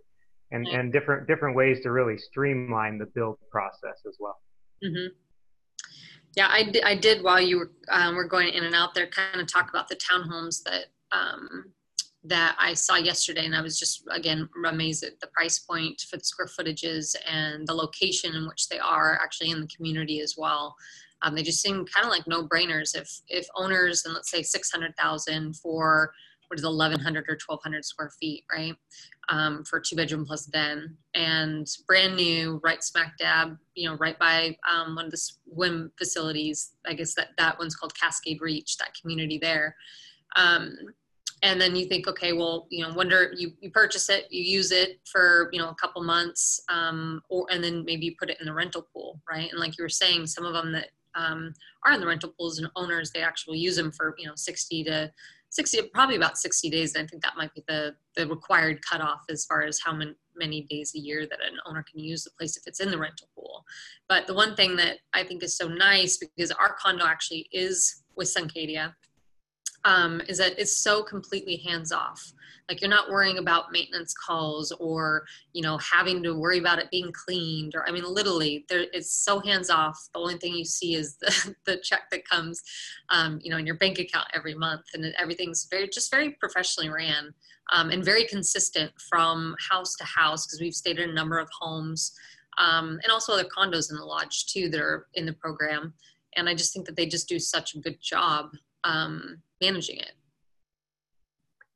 And, 0.51 0.67
and 0.67 0.91
different 0.91 1.27
different 1.27 1.55
ways 1.55 1.79
to 1.81 1.91
really 1.91 2.17
streamline 2.17 2.99
the 2.99 3.07
build 3.15 3.37
process 3.49 3.97
as 4.05 4.17
well. 4.19 4.37
Mm-hmm. 4.83 5.07
Yeah, 6.35 6.47
I 6.49 6.63
did, 6.63 6.83
I 6.83 6.95
did 6.95 7.23
while 7.23 7.39
you 7.39 7.59
were, 7.59 7.71
um, 7.89 8.15
were 8.15 8.23
going 8.23 8.49
in 8.49 8.63
and 8.63 8.73
out 8.73 8.95
there, 8.95 9.07
kind 9.07 9.39
of 9.39 9.47
talk 9.47 9.69
about 9.69 9.87
the 9.87 9.97
townhomes 9.97 10.63
that 10.63 10.85
um, 11.11 11.71
that 12.23 12.55
I 12.57 12.73
saw 12.73 12.95
yesterday, 12.95 13.45
and 13.45 13.55
I 13.55 13.61
was 13.61 13.77
just 13.77 14.03
again 14.09 14.49
amazed 14.67 15.03
at 15.03 15.19
the 15.19 15.27
price 15.27 15.59
point 15.59 16.01
for 16.09 16.17
the 16.17 16.23
square 16.23 16.47
footages 16.47 17.15
and 17.29 17.67
the 17.67 17.73
location 17.73 18.33
in 18.33 18.47
which 18.47 18.69
they 18.69 18.79
are 18.79 19.19
actually 19.21 19.51
in 19.51 19.61
the 19.61 19.67
community 19.67 20.21
as 20.21 20.35
well. 20.37 20.75
Um, 21.21 21.35
they 21.35 21.43
just 21.43 21.61
seem 21.61 21.85
kind 21.85 22.05
of 22.05 22.11
like 22.11 22.27
no 22.27 22.47
brainers. 22.47 22.95
If 22.95 23.09
if 23.27 23.47
owners 23.55 24.05
and 24.05 24.13
let's 24.13 24.31
say 24.31 24.41
six 24.41 24.71
hundred 24.71 24.95
thousand 24.97 25.57
for 25.57 26.13
what 26.47 26.59
is 26.59 26.65
eleven 26.65 26.99
hundred 26.99 27.25
or 27.29 27.35
twelve 27.35 27.61
hundred 27.63 27.85
square 27.85 28.11
feet, 28.19 28.43
right? 28.51 28.75
Um, 29.29 29.63
for 29.63 29.79
two 29.79 29.95
bedroom 29.95 30.25
plus 30.25 30.45
den 30.45 30.97
and 31.13 31.67
brand 31.87 32.15
new, 32.15 32.59
right 32.63 32.83
smack 32.83 33.17
dab, 33.17 33.57
you 33.75 33.89
know, 33.89 33.95
right 33.95 34.19
by 34.19 34.57
um, 34.69 34.95
one 34.95 35.05
of 35.05 35.11
the 35.11 35.17
swim 35.17 35.91
facilities. 35.97 36.71
I 36.85 36.93
guess 36.93 37.15
that 37.15 37.29
that 37.37 37.57
one's 37.57 37.75
called 37.75 37.97
Cascade 37.97 38.41
Reach. 38.41 38.77
That 38.77 38.93
community 39.01 39.37
there. 39.37 39.75
Um, 40.35 40.75
and 41.43 41.59
then 41.59 41.75
you 41.75 41.85
think 41.85 42.07
okay 42.07 42.33
well 42.33 42.67
you 42.69 42.81
know 42.81 42.93
wonder 42.93 43.31
you, 43.35 43.51
you 43.59 43.69
purchase 43.69 44.09
it 44.09 44.25
you 44.31 44.41
use 44.41 44.71
it 44.71 44.99
for 45.05 45.49
you 45.51 45.59
know 45.59 45.69
a 45.69 45.75
couple 45.75 46.01
months 46.01 46.61
um, 46.69 47.21
or 47.29 47.45
and 47.51 47.63
then 47.63 47.85
maybe 47.85 48.05
you 48.05 48.15
put 48.17 48.29
it 48.29 48.37
in 48.39 48.47
the 48.47 48.53
rental 48.53 48.87
pool 48.93 49.21
right 49.29 49.51
and 49.51 49.59
like 49.59 49.77
you 49.77 49.83
were 49.83 49.89
saying 49.89 50.25
some 50.25 50.45
of 50.45 50.53
them 50.53 50.71
that 50.71 50.87
um, 51.15 51.53
are 51.85 51.91
in 51.91 51.99
the 51.99 52.07
rental 52.07 52.33
pools 52.37 52.57
and 52.57 52.67
owners 52.75 53.11
they 53.11 53.21
actually 53.21 53.59
use 53.59 53.75
them 53.75 53.91
for 53.91 54.15
you 54.17 54.25
know 54.25 54.33
60 54.35 54.85
to 54.85 55.11
60 55.53 55.83
probably 55.93 56.15
about 56.15 56.37
60 56.37 56.69
days 56.71 56.95
and 56.95 57.03
i 57.03 57.07
think 57.07 57.21
that 57.21 57.37
might 57.37 57.53
be 57.53 57.63
the 57.67 57.95
the 58.15 58.27
required 58.27 58.83
cutoff 58.83 59.21
as 59.29 59.45
far 59.45 59.61
as 59.61 59.79
how 59.79 59.93
many 59.93 60.15
many 60.35 60.61
days 60.63 60.93
a 60.95 60.99
year 60.99 61.27
that 61.27 61.39
an 61.41 61.57
owner 61.67 61.83
can 61.89 61.99
use 61.99 62.23
the 62.23 62.31
place 62.31 62.57
if 62.57 62.63
it's 62.65 62.79
in 62.79 62.89
the 62.89 62.97
rental 62.97 63.27
pool. 63.35 63.63
But 64.09 64.25
the 64.25 64.33
one 64.33 64.55
thing 64.55 64.75
that 64.77 64.97
i 65.13 65.23
think 65.23 65.43
is 65.43 65.55
so 65.55 65.67
nice 65.67 66.17
because 66.17 66.51
our 66.51 66.73
condo 66.73 67.05
actually 67.05 67.47
is 67.51 68.03
with 68.15 68.33
suncadia 68.33 68.93
um, 69.85 70.21
is 70.27 70.37
that 70.37 70.57
it's 70.57 70.75
so 70.75 71.03
completely 71.03 71.57
hands 71.57 71.91
off. 71.91 72.33
Like 72.69 72.79
you're 72.79 72.89
not 72.89 73.09
worrying 73.09 73.39
about 73.39 73.73
maintenance 73.73 74.13
calls 74.13 74.71
or 74.79 75.25
you 75.51 75.61
know 75.61 75.77
having 75.79 76.23
to 76.23 76.33
worry 76.33 76.59
about 76.59 76.79
it 76.79 76.89
being 76.91 77.11
cleaned 77.11 77.75
or 77.75 77.87
I 77.87 77.91
mean 77.91 78.05
literally 78.05 78.65
there 78.69 78.85
it's 78.93 79.11
so 79.11 79.39
hands 79.41 79.69
off. 79.69 79.99
The 80.13 80.19
only 80.19 80.37
thing 80.37 80.53
you 80.53 80.63
see 80.63 80.95
is 80.95 81.17
the, 81.17 81.55
the 81.65 81.77
check 81.77 82.09
that 82.11 82.27
comes 82.27 82.61
um, 83.09 83.39
you 83.43 83.51
know 83.51 83.57
in 83.57 83.65
your 83.65 83.77
bank 83.77 83.99
account 83.99 84.27
every 84.33 84.55
month 84.55 84.85
and 84.93 85.13
everything's 85.17 85.67
very 85.69 85.89
just 85.89 86.09
very 86.09 86.31
professionally 86.31 86.89
ran 86.89 87.33
um, 87.73 87.89
and 87.89 88.03
very 88.03 88.25
consistent 88.25 88.91
from 89.09 89.55
house 89.69 89.95
to 89.95 90.05
house 90.05 90.45
because 90.45 90.61
we've 90.61 90.73
stayed 90.73 90.99
in 90.99 91.09
a 91.09 91.13
number 91.13 91.39
of 91.39 91.49
homes 91.59 92.13
um, 92.57 92.99
and 93.03 93.11
also 93.11 93.33
other 93.33 93.45
condos 93.45 93.91
in 93.91 93.97
the 93.97 94.05
lodge 94.05 94.45
too 94.47 94.69
that 94.69 94.79
are 94.79 95.07
in 95.15 95.25
the 95.25 95.33
program. 95.33 95.93
And 96.35 96.49
I 96.49 96.55
just 96.55 96.73
think 96.73 96.85
that 96.85 96.95
they 96.95 97.05
just 97.05 97.27
do 97.27 97.39
such 97.39 97.75
a 97.75 97.79
good 97.79 98.01
job 98.01 98.51
um, 98.83 99.41
managing 99.63 99.97
it. 99.97 100.13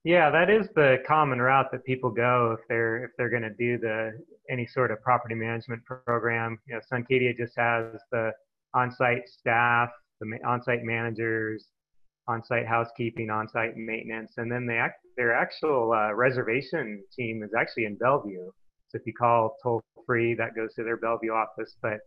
Yeah, 0.04 0.30
that 0.30 0.50
is 0.50 0.68
the 0.76 0.98
common 1.06 1.40
route 1.42 1.70
that 1.72 1.84
people 1.84 2.10
go 2.10 2.56
if 2.58 2.66
they're 2.70 3.04
if 3.06 3.12
they're 3.18 3.30
going 3.30 3.44
to 3.44 3.56
do 3.68 3.78
the 3.78 4.12
any 4.50 4.66
sort 4.66 4.92
of 4.92 5.02
property 5.02 5.36
management 5.36 5.84
program. 5.86 6.58
You 6.68 6.76
know, 6.76 6.82
Suncadia 6.90 7.36
just 7.36 7.54
has 7.58 8.00
the 8.12 8.32
on-site 8.74 9.28
staff, 9.28 9.90
the 10.22 10.38
on-site 10.46 10.84
managers, 10.84 11.66
on-site 12.28 12.68
housekeeping, 12.68 13.30
on-site 13.30 13.76
maintenance, 13.76 14.34
and 14.38 14.52
then 14.52 14.66
they 14.66 14.78
act, 14.78 15.00
their 15.18 15.34
actual 15.34 15.94
uh, 15.94 16.14
reservation 16.14 17.04
team 17.16 17.44
is 17.44 17.52
actually 17.58 17.86
in 17.86 17.96
Bellevue. 17.98 18.50
So 18.90 18.98
if 19.00 19.06
you 19.06 19.14
call 19.14 19.58
toll 19.62 19.82
free, 20.06 20.36
that 20.36 20.56
goes 20.56 20.74
to 20.76 20.84
their 20.84 20.98
Bellevue 20.98 21.32
office. 21.32 21.76
But 21.82 22.00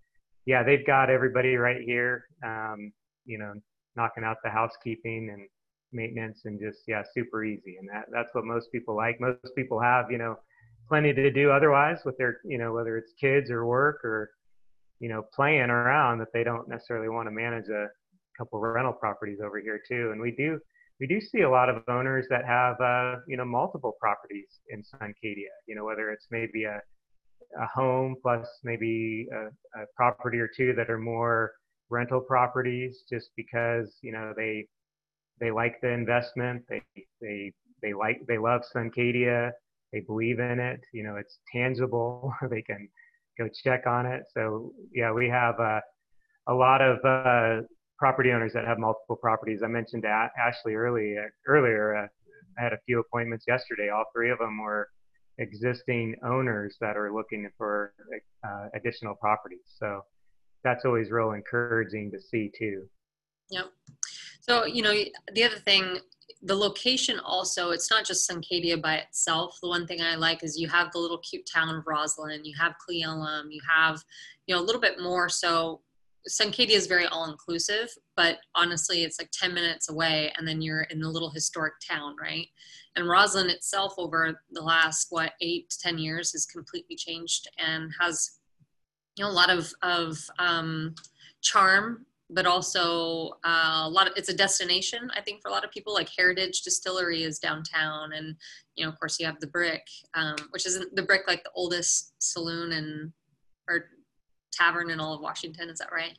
yeah, 0.46 0.62
they've 0.62 0.86
got 0.86 1.10
everybody 1.10 1.56
right 1.56 1.82
here. 1.84 2.24
Um, 2.42 2.92
you 3.26 3.38
know, 3.38 3.52
knocking 3.96 4.24
out 4.24 4.38
the 4.42 4.50
housekeeping 4.50 5.28
and 5.32 5.46
maintenance 5.92 6.42
and 6.44 6.60
just 6.60 6.80
yeah 6.86 7.02
super 7.14 7.44
easy. 7.44 7.76
And 7.78 7.88
that 7.88 8.06
that's 8.12 8.34
what 8.34 8.44
most 8.44 8.70
people 8.72 8.96
like. 8.96 9.20
Most 9.20 9.54
people 9.56 9.80
have 9.80 10.10
you 10.10 10.18
know 10.18 10.36
plenty 10.88 11.12
to 11.12 11.30
do 11.30 11.50
otherwise 11.50 11.98
with 12.04 12.16
their 12.18 12.38
you 12.44 12.58
know 12.58 12.72
whether 12.72 12.96
it's 12.96 13.12
kids 13.20 13.50
or 13.50 13.66
work 13.66 14.04
or 14.04 14.30
you 14.98 15.08
know 15.08 15.22
playing 15.34 15.70
around 15.70 16.18
that 16.18 16.32
they 16.32 16.44
don't 16.44 16.68
necessarily 16.68 17.08
want 17.08 17.26
to 17.26 17.32
manage 17.32 17.68
a 17.68 17.86
couple 18.38 18.58
rental 18.60 18.92
properties 18.92 19.38
over 19.44 19.60
here 19.60 19.80
too. 19.86 20.10
And 20.12 20.20
we 20.20 20.32
do 20.32 20.58
we 21.00 21.06
do 21.06 21.20
see 21.20 21.42
a 21.42 21.50
lot 21.50 21.68
of 21.68 21.82
owners 21.88 22.26
that 22.30 22.44
have 22.44 22.80
uh, 22.80 23.20
you 23.26 23.36
know 23.36 23.44
multiple 23.44 23.96
properties 24.00 24.60
in 24.68 24.82
Suncadia 24.82 25.52
you 25.66 25.74
know 25.74 25.84
whether 25.84 26.10
it's 26.10 26.26
maybe 26.30 26.64
a 26.64 26.80
a 27.58 27.66
home 27.66 28.16
plus 28.22 28.46
maybe 28.62 29.26
a, 29.32 29.80
a 29.80 29.84
property 29.96 30.38
or 30.38 30.48
two 30.56 30.72
that 30.74 30.88
are 30.88 30.98
more 30.98 31.52
rental 31.88 32.20
properties 32.20 33.02
just 33.10 33.30
because 33.36 33.96
you 34.02 34.12
know 34.12 34.32
they 34.36 34.66
they 35.40 35.50
like 35.50 35.80
the 35.80 35.88
investment. 35.88 36.62
They 36.68 36.82
they 37.20 37.52
they 37.82 37.92
like 37.92 38.20
they 38.28 38.38
love 38.38 38.62
Suncadia. 38.74 39.50
They 39.92 40.00
believe 40.00 40.38
in 40.38 40.60
it. 40.60 40.80
You 40.92 41.04
know 41.04 41.16
it's 41.16 41.38
tangible. 41.52 42.32
They 42.50 42.62
can 42.62 42.88
go 43.38 43.48
check 43.64 43.86
on 43.86 44.06
it. 44.06 44.22
So 44.34 44.72
yeah 44.94 45.12
we 45.12 45.28
have 45.28 45.58
uh, 45.58 45.80
a 46.48 46.54
lot 46.54 46.80
of 46.82 46.98
uh, 47.04 47.62
property 47.98 48.32
owners 48.32 48.52
that 48.54 48.66
have 48.66 48.78
multiple 48.78 49.16
properties. 49.16 49.60
I 49.64 49.68
mentioned 49.68 50.02
to 50.02 50.28
Ashley 50.38 50.74
early, 50.74 51.16
earlier 51.46 51.96
uh, 51.96 52.06
I 52.58 52.62
had 52.62 52.72
a 52.72 52.78
few 52.86 53.00
appointments 53.00 53.44
yesterday. 53.46 53.90
All 53.90 54.04
three 54.14 54.30
of 54.30 54.38
them 54.38 54.58
were 54.58 54.88
existing 55.38 56.16
owners 56.24 56.76
that 56.80 56.96
are 56.96 57.12
looking 57.12 57.48
for 57.56 57.92
uh, 58.46 58.68
additional 58.74 59.14
properties. 59.14 59.64
So 59.78 60.02
that's 60.64 60.84
always 60.84 61.10
real 61.10 61.32
encouraging 61.32 62.10
to 62.12 62.20
see 62.20 62.50
too. 62.58 62.86
Yep. 63.50 63.66
So, 64.40 64.64
you 64.64 64.82
know, 64.82 64.92
the 65.34 65.44
other 65.44 65.56
thing, 65.56 65.98
the 66.42 66.54
location 66.54 67.18
also, 67.20 67.70
it's 67.70 67.90
not 67.90 68.04
just 68.04 68.28
Suncadia 68.28 68.80
by 68.80 68.96
itself. 68.96 69.58
The 69.62 69.68
one 69.68 69.86
thing 69.86 70.00
I 70.00 70.14
like 70.14 70.42
is 70.42 70.58
you 70.58 70.68
have 70.68 70.90
the 70.92 70.98
little 70.98 71.18
cute 71.18 71.48
town 71.52 71.74
of 71.74 71.84
Roslyn, 71.86 72.44
you 72.44 72.54
have 72.58 72.74
Cle 72.84 73.02
Elum, 73.02 73.46
you 73.50 73.60
have, 73.68 74.02
you 74.46 74.54
know, 74.54 74.60
a 74.60 74.64
little 74.64 74.80
bit 74.80 75.00
more. 75.00 75.28
So 75.28 75.82
Suncadia 76.28 76.76
is 76.76 76.86
very 76.86 77.06
all 77.06 77.30
inclusive, 77.30 77.90
but 78.16 78.38
honestly, 78.54 79.04
it's 79.04 79.20
like 79.20 79.30
10 79.32 79.52
minutes 79.52 79.90
away 79.90 80.32
and 80.36 80.48
then 80.48 80.62
you're 80.62 80.82
in 80.82 81.00
the 81.00 81.08
little 81.08 81.30
historic 81.30 81.74
town, 81.86 82.16
right? 82.20 82.46
And 82.96 83.08
Roslyn 83.08 83.50
itself, 83.50 83.94
over 83.98 84.40
the 84.50 84.62
last, 84.62 85.08
what, 85.10 85.32
eight 85.40 85.70
to 85.70 85.78
10 85.78 85.98
years, 85.98 86.32
has 86.32 86.46
completely 86.46 86.96
changed 86.96 87.48
and 87.58 87.90
has 88.00 88.40
you 89.16 89.24
know 89.24 89.30
a 89.30 89.32
lot 89.32 89.50
of 89.50 89.72
of 89.82 90.18
um, 90.38 90.94
charm 91.42 92.06
but 92.32 92.46
also 92.46 93.32
uh, 93.44 93.82
a 93.84 93.90
lot 93.90 94.06
of 94.06 94.12
it's 94.16 94.28
a 94.28 94.34
destination 94.34 95.10
i 95.16 95.20
think 95.20 95.42
for 95.42 95.48
a 95.48 95.50
lot 95.50 95.64
of 95.64 95.70
people. 95.70 95.92
Like 95.92 96.08
heritage 96.16 96.62
distillery 96.62 97.22
is 97.24 97.38
downtown 97.38 98.12
and 98.12 98.36
you 98.76 98.84
know 98.84 98.90
of 98.90 98.98
course 98.98 99.18
you 99.18 99.26
have 99.26 99.40
the 99.40 99.46
brick 99.46 99.86
um, 100.14 100.36
which 100.50 100.66
isn't 100.66 100.94
the 100.94 101.02
brick 101.02 101.22
like 101.26 101.42
the 101.42 101.50
oldest 101.54 102.14
saloon 102.18 102.72
and 102.72 103.12
or 103.68 103.86
tavern 104.52 104.90
in 104.90 105.00
all 105.00 105.14
of 105.14 105.20
washington. 105.20 105.68
Is 105.68 105.78
that 105.78 105.92
right? 105.92 106.16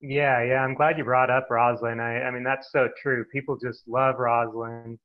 Yeah 0.00 0.42
yeah. 0.44 0.62
I'm 0.64 0.74
glad 0.74 0.96
you 0.98 1.04
brought 1.04 1.30
up 1.30 1.48
roslyn. 1.50 2.00
I, 2.00 2.22
I 2.22 2.30
mean 2.30 2.44
that's 2.44 2.70
so 2.72 2.88
true. 3.00 3.24
People 3.32 3.56
just 3.56 3.86
love 3.88 4.16
roslyn 4.18 4.98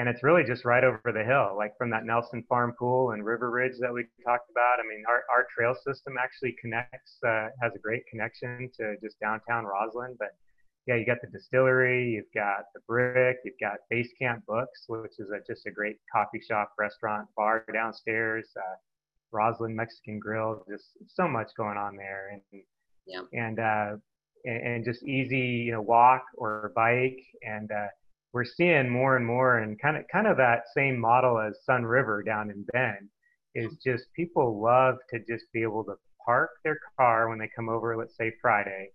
and 0.00 0.08
it's 0.08 0.22
really 0.22 0.44
just 0.44 0.64
right 0.64 0.82
over 0.82 1.12
the 1.12 1.22
hill, 1.22 1.54
like 1.58 1.76
from 1.76 1.90
that 1.90 2.06
Nelson 2.06 2.42
Farm 2.48 2.72
Pool 2.78 3.10
and 3.10 3.22
River 3.22 3.50
Ridge 3.50 3.74
that 3.80 3.92
we 3.92 4.06
talked 4.24 4.50
about. 4.50 4.80
I 4.80 4.88
mean, 4.88 5.04
our, 5.06 5.24
our 5.30 5.46
trail 5.54 5.74
system 5.74 6.14
actually 6.18 6.56
connects, 6.58 7.18
uh, 7.22 7.48
has 7.62 7.72
a 7.76 7.78
great 7.78 8.06
connection 8.10 8.70
to 8.78 8.94
just 9.02 9.20
downtown 9.20 9.66
Roslyn. 9.66 10.16
But 10.18 10.30
yeah, 10.86 10.94
you 10.94 11.04
got 11.04 11.18
the 11.20 11.28
distillery, 11.28 12.12
you've 12.12 12.32
got 12.34 12.64
the 12.74 12.80
brick, 12.88 13.36
you've 13.44 13.60
got 13.60 13.74
Base 13.90 14.08
Camp 14.18 14.42
Books, 14.46 14.84
which 14.88 15.12
is 15.18 15.28
a, 15.36 15.40
just 15.46 15.66
a 15.66 15.70
great 15.70 15.96
coffee 16.10 16.40
shop, 16.48 16.72
restaurant, 16.78 17.28
bar 17.36 17.66
downstairs, 17.70 18.48
uh, 18.56 18.76
Roslyn 19.32 19.76
Mexican 19.76 20.18
Grill, 20.18 20.64
just 20.66 20.84
so 21.08 21.28
much 21.28 21.50
going 21.58 21.76
on 21.76 21.96
there. 21.96 22.30
And, 22.32 22.62
yeah. 23.06 23.20
and, 23.34 23.60
uh, 23.60 23.96
and, 24.46 24.66
and 24.66 24.84
just 24.84 25.02
easy, 25.02 25.66
you 25.66 25.72
know, 25.72 25.82
walk 25.82 26.22
or 26.38 26.72
bike 26.74 27.20
and, 27.42 27.70
uh, 27.70 27.88
we're 28.32 28.44
seeing 28.44 28.88
more 28.88 29.16
and 29.16 29.26
more 29.26 29.58
and 29.58 29.80
kind 29.80 29.96
of 29.96 30.04
kind 30.12 30.26
of 30.26 30.36
that 30.36 30.62
same 30.74 30.98
model 30.98 31.38
as 31.38 31.58
Sunriver 31.68 32.24
down 32.24 32.50
in 32.50 32.64
Bend 32.72 33.08
is 33.54 33.76
just 33.84 34.04
people 34.14 34.62
love 34.62 34.96
to 35.10 35.18
just 35.28 35.46
be 35.52 35.62
able 35.62 35.84
to 35.84 35.94
park 36.24 36.50
their 36.64 36.78
car 36.96 37.28
when 37.28 37.38
they 37.38 37.48
come 37.54 37.68
over 37.68 37.96
let's 37.96 38.16
say 38.16 38.32
Friday 38.40 38.90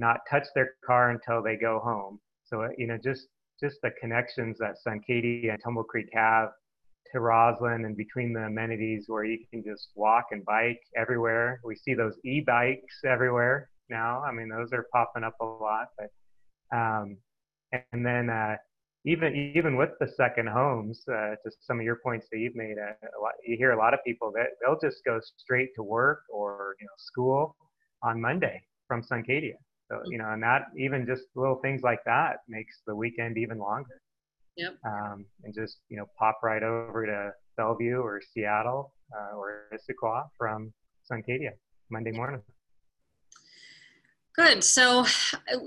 not 0.00 0.20
touch 0.28 0.46
their 0.54 0.72
car 0.84 1.10
until 1.10 1.42
they 1.42 1.56
go 1.56 1.80
home. 1.84 2.18
So 2.44 2.68
you 2.76 2.88
know 2.88 2.98
just 3.02 3.28
just 3.62 3.76
the 3.82 3.90
connections 4.00 4.56
that 4.58 4.76
Suncadia 4.84 5.52
and 5.52 5.62
Tumble 5.62 5.84
Creek 5.84 6.08
have 6.14 6.48
to 7.12 7.20
Roslyn 7.20 7.84
and 7.84 7.96
between 7.96 8.32
the 8.32 8.40
amenities 8.40 9.04
where 9.06 9.24
you 9.24 9.38
can 9.50 9.62
just 9.62 9.90
walk 9.94 10.26
and 10.30 10.44
bike 10.44 10.80
everywhere. 10.96 11.60
We 11.64 11.76
see 11.76 11.94
those 11.94 12.14
e-bikes 12.24 13.00
everywhere 13.04 13.68
now. 13.88 14.22
I 14.22 14.32
mean 14.32 14.48
those 14.48 14.72
are 14.72 14.86
popping 14.92 15.24
up 15.24 15.34
a 15.40 15.44
lot 15.44 15.88
but 15.98 16.08
um, 16.76 17.16
and 17.72 18.04
then 18.04 18.30
uh, 18.30 18.56
even 19.04 19.52
even 19.56 19.76
with 19.76 19.90
the 20.00 20.08
second 20.08 20.48
homes, 20.48 21.02
uh, 21.08 21.34
to 21.42 21.50
some 21.60 21.78
of 21.78 21.84
your 21.84 21.96
points 21.96 22.26
that 22.30 22.38
you've 22.38 22.54
made, 22.54 22.76
uh, 22.78 22.92
a 23.18 23.20
lot, 23.20 23.32
you 23.46 23.56
hear 23.56 23.72
a 23.72 23.78
lot 23.78 23.94
of 23.94 24.00
people 24.06 24.32
that 24.34 24.48
they'll 24.60 24.78
just 24.78 25.04
go 25.04 25.20
straight 25.38 25.70
to 25.76 25.82
work 25.82 26.22
or 26.32 26.76
you 26.80 26.86
know 26.86 26.92
school 26.98 27.56
on 28.02 28.20
Monday 28.20 28.62
from 28.86 29.02
Suncadia. 29.02 29.54
So 29.90 30.00
you 30.06 30.18
know, 30.18 30.30
and 30.30 30.42
that 30.42 30.66
even 30.76 31.06
just 31.06 31.24
little 31.34 31.56
things 31.56 31.82
like 31.82 32.00
that 32.04 32.38
makes 32.48 32.80
the 32.86 32.94
weekend 32.94 33.38
even 33.38 33.58
longer. 33.58 34.00
Yep. 34.56 34.74
Um, 34.84 35.24
and 35.44 35.54
just 35.54 35.78
you 35.88 35.96
know, 35.96 36.06
pop 36.18 36.40
right 36.42 36.62
over 36.62 37.06
to 37.06 37.32
Bellevue 37.56 37.98
or 37.98 38.20
Seattle 38.34 38.92
uh, 39.16 39.36
or 39.36 39.68
Issaquah 39.72 40.28
from 40.36 40.72
Suncadia 41.10 41.52
Monday 41.90 42.12
morning. 42.12 42.42
Good. 44.40 44.64
So, 44.64 45.04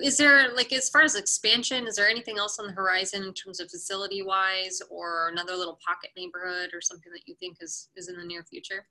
is 0.02 0.18
there 0.18 0.52
like 0.56 0.74
as 0.74 0.90
far 0.90 1.04
as 1.04 1.14
expansion, 1.14 1.86
is 1.86 1.96
there 1.96 2.10
anything 2.10 2.40
else 2.40 2.58
on 2.58 2.66
the 2.66 2.74
horizon 2.74 3.22
in 3.22 3.34
terms 3.36 3.60
of 3.60 3.70
facility 3.70 4.24
wise, 4.24 4.82
or 4.90 5.30
another 5.30 5.56
little 5.56 5.78
pocket 5.86 6.10
neighborhood, 6.18 6.72
or 6.74 6.82
something 6.82 7.12
that 7.12 7.22
you 7.28 7.36
think 7.40 7.58
is 7.62 7.90
is 7.96 8.10
in 8.10 8.18
the 8.18 8.26
near 8.26 8.44
future? 8.44 8.88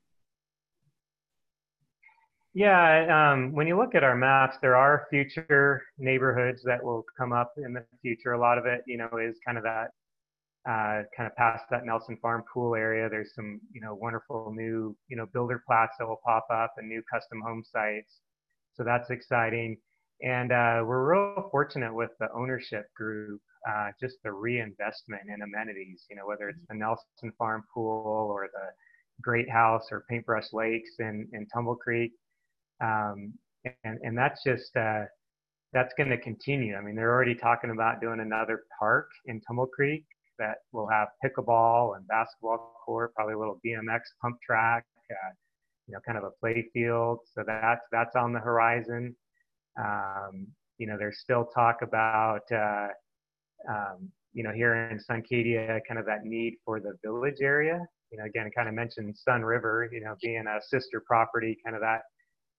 Yeah, 2.53 3.33
um, 3.33 3.51
when 3.51 3.67
you 3.67 3.75
look 3.75 3.93
at 3.93 4.05
our 4.05 4.15
maps, 4.15 4.55
there 4.61 4.77
are 4.77 5.05
future 5.09 5.83
neighborhoods 5.97 6.63
that 6.63 6.81
will 6.81 7.03
come 7.17 7.33
up 7.33 7.51
in 7.57 7.73
the 7.73 7.83
future. 8.01 8.31
A 8.31 8.39
lot 8.39 8.57
of 8.57 8.65
it, 8.65 8.83
you 8.87 8.97
know, 8.97 9.09
is 9.21 9.35
kind 9.45 9.57
of 9.57 9.65
that 9.65 9.89
uh, 10.65 11.03
kind 11.17 11.27
of 11.27 11.35
past 11.35 11.65
that 11.71 11.85
Nelson 11.85 12.17
Farm 12.21 12.43
pool 12.53 12.73
area. 12.75 13.09
There's 13.09 13.35
some, 13.35 13.59
you 13.73 13.81
know, 13.81 13.95
wonderful 13.95 14.53
new, 14.55 14.95
you 15.09 15.17
know, 15.17 15.25
builder 15.33 15.61
plats 15.67 15.97
that 15.99 16.07
will 16.07 16.21
pop 16.23 16.47
up 16.49 16.75
and 16.77 16.87
new 16.87 17.03
custom 17.11 17.41
home 17.41 17.63
sites. 17.69 18.21
So 18.75 18.83
that's 18.83 19.09
exciting. 19.09 19.77
And 20.21 20.51
uh, 20.51 20.83
we're 20.85 21.11
real 21.11 21.49
fortunate 21.51 21.93
with 21.93 22.11
the 22.19 22.27
ownership 22.33 22.85
group, 22.95 23.41
uh, 23.69 23.89
just 23.99 24.17
the 24.23 24.31
reinvestment 24.31 25.23
in 25.27 25.41
amenities, 25.41 26.05
you 26.09 26.15
know, 26.15 26.25
whether 26.25 26.49
it's 26.49 26.59
the 26.69 26.75
Nelson 26.75 27.31
Farm 27.37 27.63
pool 27.73 28.27
or 28.29 28.47
the 28.53 28.69
Great 29.21 29.49
House 29.49 29.87
or 29.91 30.05
Paintbrush 30.09 30.53
Lakes 30.53 30.91
in, 30.99 31.27
in 31.33 31.45
Tumble 31.47 31.75
Creek. 31.75 32.13
Um, 32.81 33.33
and, 33.83 33.99
and 34.01 34.17
that's 34.17 34.43
just, 34.43 34.75
uh, 34.75 35.03
that's 35.73 35.93
going 35.97 36.09
to 36.09 36.17
continue. 36.17 36.75
I 36.75 36.81
mean, 36.81 36.95
they're 36.95 37.11
already 37.11 37.35
talking 37.35 37.71
about 37.71 37.99
doing 38.01 38.19
another 38.19 38.63
park 38.79 39.09
in 39.25 39.41
Tumble 39.41 39.67
Creek 39.67 40.05
that 40.39 40.57
will 40.71 40.87
have 40.87 41.09
pickleball 41.23 41.97
and 41.97 42.07
basketball 42.07 42.75
court, 42.85 43.13
probably 43.15 43.33
a 43.33 43.39
little 43.39 43.59
BMX 43.65 44.01
pump 44.21 44.37
track, 44.45 44.85
uh, 45.11 45.33
you 45.87 45.93
know, 45.93 45.99
kind 46.05 46.17
of 46.17 46.23
a 46.23 46.31
play 46.39 46.65
field. 46.73 47.19
So 47.33 47.43
that's 47.45 47.85
that's 47.91 48.15
on 48.15 48.33
the 48.33 48.39
horizon. 48.39 49.15
Um, 49.79 50.47
you 50.77 50.87
know, 50.87 50.97
there's 50.97 51.19
still 51.19 51.45
talk 51.45 51.81
about, 51.81 52.41
uh, 52.51 52.87
um, 53.69 54.09
you 54.33 54.43
know, 54.43 54.51
here 54.51 54.75
in 54.89 54.99
Suncadia, 54.99 55.79
kind 55.87 55.99
of 55.99 56.05
that 56.05 56.23
need 56.23 56.57
for 56.65 56.79
the 56.79 56.93
village 57.03 57.41
area. 57.41 57.79
You 58.11 58.17
know, 58.17 58.25
again, 58.25 58.45
I 58.47 58.49
kind 58.49 58.69
of 58.69 58.75
mentioned 58.75 59.15
Sunriver, 59.27 59.87
you 59.91 60.01
know, 60.01 60.15
being 60.21 60.45
a 60.47 60.59
sister 60.61 61.01
property, 61.05 61.57
kind 61.63 61.75
of 61.75 61.81
that. 61.81 62.01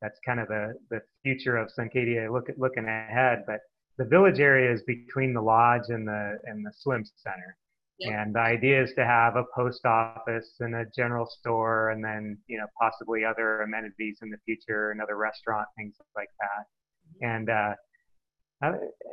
That's 0.03 0.19
kind 0.25 0.41
of 0.41 0.49
the 0.49 0.75
the 0.91 1.01
future 1.23 1.57
of 1.57 1.71
Suncadia, 1.79 2.31
look 2.33 2.47
looking 2.59 2.85
ahead. 2.85 3.45
But 3.47 3.61
the 3.97 4.05
village 4.05 4.41
area 4.41 4.73
is 4.73 4.83
between 4.83 5.33
the 5.33 5.41
lodge 5.41 5.89
and 5.89 6.07
the 6.07 6.39
and 6.45 6.65
the 6.65 6.73
swim 6.77 7.05
center. 7.17 7.57
And 8.05 8.35
the 8.35 8.41
idea 8.41 8.83
is 8.83 8.93
to 8.95 9.05
have 9.05 9.37
a 9.37 9.45
post 9.55 9.85
office 9.85 10.55
and 10.61 10.75
a 10.75 10.85
general 10.97 11.27
store, 11.27 11.91
and 11.91 12.05
then 12.05 12.39
you 12.47 12.59
know 12.59 12.67
possibly 12.81 13.25
other 13.25 13.63
amenities 13.63 14.19
in 14.23 14.31
the 14.31 14.39
future, 14.45 14.91
another 14.91 15.17
restaurant, 15.17 15.67
things 15.77 15.97
like 16.17 16.31
that. 16.41 17.27
And 17.27 17.51
uh, 17.51 17.75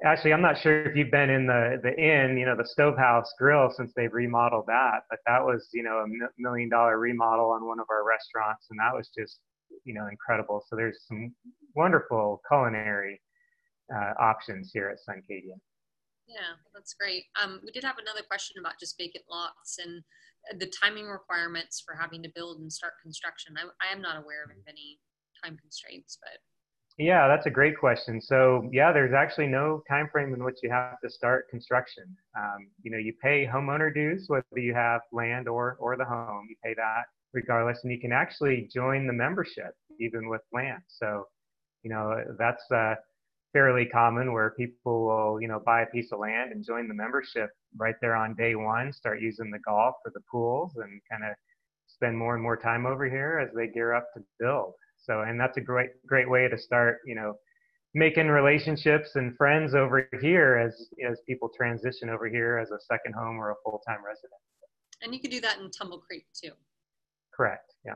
actually, 0.05 0.33
I'm 0.33 0.41
not 0.41 0.57
sure 0.57 0.83
if 0.83 0.95
you've 0.95 1.11
been 1.11 1.29
in 1.29 1.47
the 1.47 1.79
the 1.81 1.93
inn, 1.97 2.37
you 2.37 2.45
know, 2.45 2.55
the 2.55 2.65
Stovehouse 2.65 3.31
Grill 3.37 3.71
since 3.75 3.91
they've 3.95 4.13
remodeled 4.13 4.65
that, 4.67 5.01
but 5.09 5.19
that 5.25 5.43
was 5.43 5.69
you 5.73 5.83
know 5.83 6.05
a 6.05 6.29
million 6.37 6.69
dollar 6.69 6.99
remodel 6.99 7.51
on 7.51 7.65
one 7.65 7.79
of 7.79 7.87
our 7.89 8.05
restaurants, 8.05 8.67
and 8.69 8.79
that 8.79 8.95
was 8.95 9.09
just 9.17 9.39
you 9.83 9.93
know 9.93 10.07
incredible. 10.07 10.63
So 10.67 10.75
there's 10.75 10.99
some 11.07 11.33
wonderful 11.75 12.41
culinary 12.47 13.21
uh, 13.93 14.13
options 14.19 14.71
here 14.73 14.89
at 14.89 14.97
Suncadia. 14.97 15.57
Yeah, 16.27 16.55
that's 16.73 16.93
great. 16.93 17.25
Um, 17.41 17.59
we 17.65 17.71
did 17.71 17.83
have 17.83 17.97
another 17.97 18.21
question 18.25 18.57
about 18.59 18.79
just 18.79 18.97
vacant 18.97 19.25
lots 19.29 19.79
and 19.79 20.03
the 20.59 20.71
timing 20.81 21.07
requirements 21.07 21.81
for 21.85 21.95
having 21.95 22.23
to 22.23 22.29
build 22.33 22.59
and 22.59 22.71
start 22.71 22.93
construction. 23.01 23.55
I, 23.57 23.63
I 23.87 23.91
am 23.91 24.01
not 24.01 24.17
aware 24.17 24.43
of 24.43 24.51
any 24.67 24.99
time 25.43 25.57
constraints, 25.61 26.17
but. 26.21 26.39
Yeah, 26.97 27.27
that's 27.27 27.45
a 27.45 27.49
great 27.49 27.79
question. 27.79 28.21
So 28.21 28.69
yeah, 28.71 28.91
there's 28.91 29.13
actually 29.13 29.47
no 29.47 29.81
time 29.89 30.09
frame 30.11 30.33
in 30.33 30.43
which 30.43 30.57
you 30.61 30.69
have 30.69 30.99
to 31.03 31.09
start 31.09 31.49
construction. 31.49 32.03
Um, 32.37 32.67
you 32.83 32.91
know, 32.91 32.97
you 32.97 33.13
pay 33.21 33.47
homeowner 33.51 33.93
dues 33.93 34.25
whether 34.27 34.45
you 34.57 34.73
have 34.73 35.01
land 35.11 35.47
or 35.47 35.77
or 35.79 35.95
the 35.95 36.05
home. 36.05 36.47
You 36.49 36.55
pay 36.63 36.73
that 36.75 37.03
regardless, 37.33 37.79
and 37.83 37.91
you 37.91 37.99
can 37.99 38.11
actually 38.11 38.69
join 38.73 39.07
the 39.07 39.13
membership 39.13 39.73
even 39.99 40.27
with 40.27 40.41
land. 40.51 40.81
So, 40.87 41.25
you 41.83 41.89
know, 41.89 42.23
that's 42.37 42.63
uh, 42.71 42.95
fairly 43.53 43.85
common 43.85 44.33
where 44.33 44.51
people 44.51 45.05
will, 45.05 45.41
you 45.41 45.47
know, 45.47 45.61
buy 45.65 45.81
a 45.81 45.85
piece 45.87 46.11
of 46.11 46.19
land 46.19 46.51
and 46.51 46.65
join 46.65 46.87
the 46.87 46.93
membership 46.93 47.49
right 47.77 47.95
there 48.01 48.15
on 48.15 48.35
day 48.35 48.55
one, 48.55 48.93
start 48.93 49.21
using 49.21 49.51
the 49.51 49.59
golf 49.59 49.95
or 50.05 50.11
the 50.13 50.21
pools 50.31 50.73
and 50.77 51.01
kind 51.09 51.23
of 51.23 51.35
spend 51.87 52.17
more 52.17 52.33
and 52.33 52.43
more 52.43 52.57
time 52.57 52.85
over 52.85 53.09
here 53.09 53.39
as 53.39 53.53
they 53.55 53.67
gear 53.67 53.93
up 53.93 54.07
to 54.15 54.21
build. 54.39 54.73
So, 54.97 55.21
and 55.21 55.39
that's 55.39 55.57
a 55.57 55.61
great, 55.61 55.89
great 56.05 56.29
way 56.29 56.47
to 56.47 56.57
start, 56.57 56.99
you 57.05 57.15
know, 57.15 57.33
making 57.93 58.27
relationships 58.27 59.15
and 59.15 59.35
friends 59.35 59.75
over 59.75 60.07
here 60.21 60.57
as, 60.57 60.89
as 61.09 61.19
people 61.27 61.49
transition 61.55 62.09
over 62.09 62.29
here 62.29 62.57
as 62.57 62.71
a 62.71 62.79
second 62.79 63.13
home 63.13 63.37
or 63.37 63.51
a 63.51 63.55
full-time 63.65 63.99
resident. 64.05 64.39
And 65.01 65.13
you 65.13 65.19
could 65.19 65.31
do 65.31 65.41
that 65.41 65.59
in 65.59 65.69
Tumble 65.71 65.99
Creek 65.99 66.25
too. 66.33 66.51
Correct. 67.33 67.73
Yeah. 67.85 67.95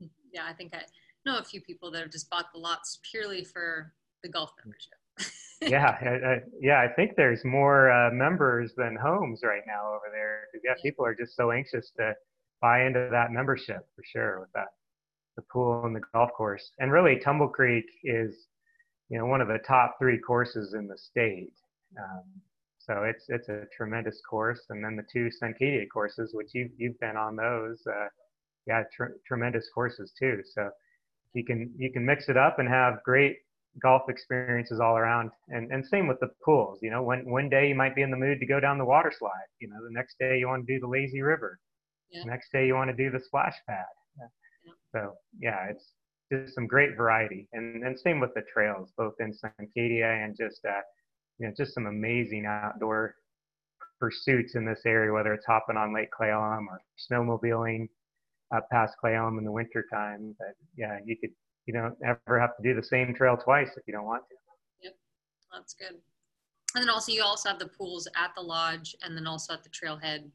Hmm, 0.00 0.06
yeah. 0.32 0.46
I 0.46 0.52
think 0.52 0.74
I 0.74 0.82
know 1.26 1.38
a 1.38 1.44
few 1.44 1.60
people 1.60 1.90
that 1.92 2.00
have 2.00 2.10
just 2.10 2.30
bought 2.30 2.46
the 2.52 2.58
lots 2.58 2.98
purely 3.08 3.44
for 3.44 3.92
the 4.22 4.28
golf 4.28 4.50
membership. 4.64 5.32
yeah, 5.62 5.96
I, 6.00 6.08
I, 6.08 6.38
yeah, 6.60 6.80
I 6.80 6.88
think 6.94 7.12
there's 7.16 7.44
more 7.44 7.90
uh, 7.90 8.10
members 8.10 8.72
than 8.76 8.96
homes 8.96 9.40
right 9.42 9.62
now 9.66 9.88
over 9.90 10.06
there. 10.12 10.44
Yeah, 10.54 10.72
yeah, 10.76 10.82
people 10.82 11.04
are 11.04 11.14
just 11.14 11.36
so 11.36 11.50
anxious 11.50 11.90
to 11.98 12.14
buy 12.60 12.84
into 12.84 13.08
that 13.10 13.30
membership 13.30 13.86
for 13.94 14.02
sure 14.04 14.40
with 14.40 14.52
that 14.54 14.68
the 15.36 15.42
pool 15.52 15.84
and 15.84 15.94
the 15.94 16.00
golf 16.12 16.30
course. 16.36 16.72
And 16.78 16.92
really, 16.92 17.18
Tumble 17.18 17.48
Creek 17.48 17.84
is, 18.04 18.46
you 19.08 19.18
know, 19.18 19.26
one 19.26 19.40
of 19.40 19.48
the 19.48 19.58
top 19.66 19.96
three 19.98 20.18
courses 20.18 20.74
in 20.74 20.86
the 20.86 20.98
state. 20.98 21.52
Um, 21.98 22.24
so 22.78 23.04
it's 23.04 23.26
it's 23.28 23.48
a 23.48 23.64
tremendous 23.76 24.20
course. 24.28 24.60
And 24.70 24.84
then 24.84 24.96
the 24.96 25.04
two 25.12 25.30
Suncadia 25.42 25.86
courses, 25.92 26.30
which 26.34 26.48
you've 26.54 26.72
you've 26.76 26.98
been 27.00 27.16
on 27.16 27.36
those, 27.36 27.82
uh, 27.86 28.08
yeah, 28.66 28.82
tr- 28.94 29.16
tremendous 29.26 29.68
courses 29.74 30.12
too. 30.18 30.40
So 30.54 30.70
you 31.34 31.44
can 31.44 31.72
you 31.76 31.92
can 31.92 32.04
mix 32.04 32.28
it 32.28 32.36
up 32.36 32.58
and 32.58 32.68
have 32.68 33.02
great 33.04 33.36
golf 33.82 34.02
experiences 34.08 34.80
all 34.80 34.96
around. 34.96 35.30
And 35.48 35.70
and 35.70 35.86
same 35.86 36.06
with 36.08 36.20
the 36.20 36.30
pools. 36.44 36.78
You 36.82 36.90
know, 36.90 37.02
when 37.02 37.28
one 37.30 37.48
day 37.48 37.68
you 37.68 37.74
might 37.74 37.94
be 37.94 38.02
in 38.02 38.10
the 38.10 38.16
mood 38.16 38.40
to 38.40 38.46
go 38.46 38.60
down 38.60 38.78
the 38.78 38.84
water 38.84 39.12
slide. 39.16 39.48
You 39.60 39.68
know, 39.68 39.76
the 39.82 39.92
next 39.92 40.16
day 40.18 40.38
you 40.38 40.48
want 40.48 40.66
to 40.66 40.74
do 40.74 40.80
the 40.80 40.88
lazy 40.88 41.22
river. 41.22 41.58
Yeah. 42.10 42.22
The 42.24 42.30
next 42.30 42.52
day 42.52 42.66
you 42.66 42.74
want 42.74 42.90
to 42.90 42.96
do 42.96 43.10
the 43.10 43.20
splash 43.20 43.56
pad. 43.68 43.84
Yeah. 44.18 44.72
So 44.92 45.14
yeah, 45.38 45.66
it's 45.70 45.92
just 46.32 46.54
some 46.54 46.66
great 46.66 46.96
variety. 46.96 47.48
And 47.52 47.84
and 47.84 47.98
same 47.98 48.20
with 48.20 48.34
the 48.34 48.42
trails, 48.52 48.92
both 48.96 49.14
in 49.20 49.32
Suncadia 49.32 50.24
and 50.24 50.36
just 50.36 50.64
uh, 50.64 50.80
you 51.38 51.46
know, 51.46 51.54
just 51.56 51.74
some 51.74 51.86
amazing 51.86 52.46
outdoor 52.46 53.14
pursuits 53.98 54.54
in 54.54 54.64
this 54.64 54.80
area, 54.86 55.12
whether 55.12 55.32
it's 55.34 55.46
hopping 55.46 55.76
on 55.76 55.94
Lake 55.94 56.10
Cle 56.16 56.28
or 56.28 56.80
snowmobiling 57.10 57.88
up 58.54 58.68
past 58.70 58.94
Cle 59.00 59.28
in 59.28 59.44
the 59.44 59.52
wintertime. 59.52 60.34
But 60.38 60.54
yeah, 60.76 60.98
you 61.04 61.16
could 61.20 61.30
you 61.70 61.80
don't 61.80 61.94
ever 62.04 62.40
have 62.40 62.56
to 62.56 62.62
do 62.62 62.74
the 62.74 62.82
same 62.82 63.14
trail 63.14 63.36
twice 63.36 63.70
if 63.76 63.84
you 63.86 63.92
don't 63.92 64.04
want 64.04 64.22
to. 64.28 64.34
Yep, 64.82 64.96
that's 65.52 65.74
good. 65.74 65.96
And 66.74 66.82
then 66.82 66.88
also 66.90 67.12
you 67.12 67.22
also 67.22 67.48
have 67.48 67.58
the 67.58 67.68
pools 67.68 68.08
at 68.16 68.32
the 68.34 68.42
lodge 68.42 68.96
and 69.02 69.16
then 69.16 69.26
also 69.26 69.54
at 69.54 69.62
the 69.62 69.70
trailhead 69.70 70.30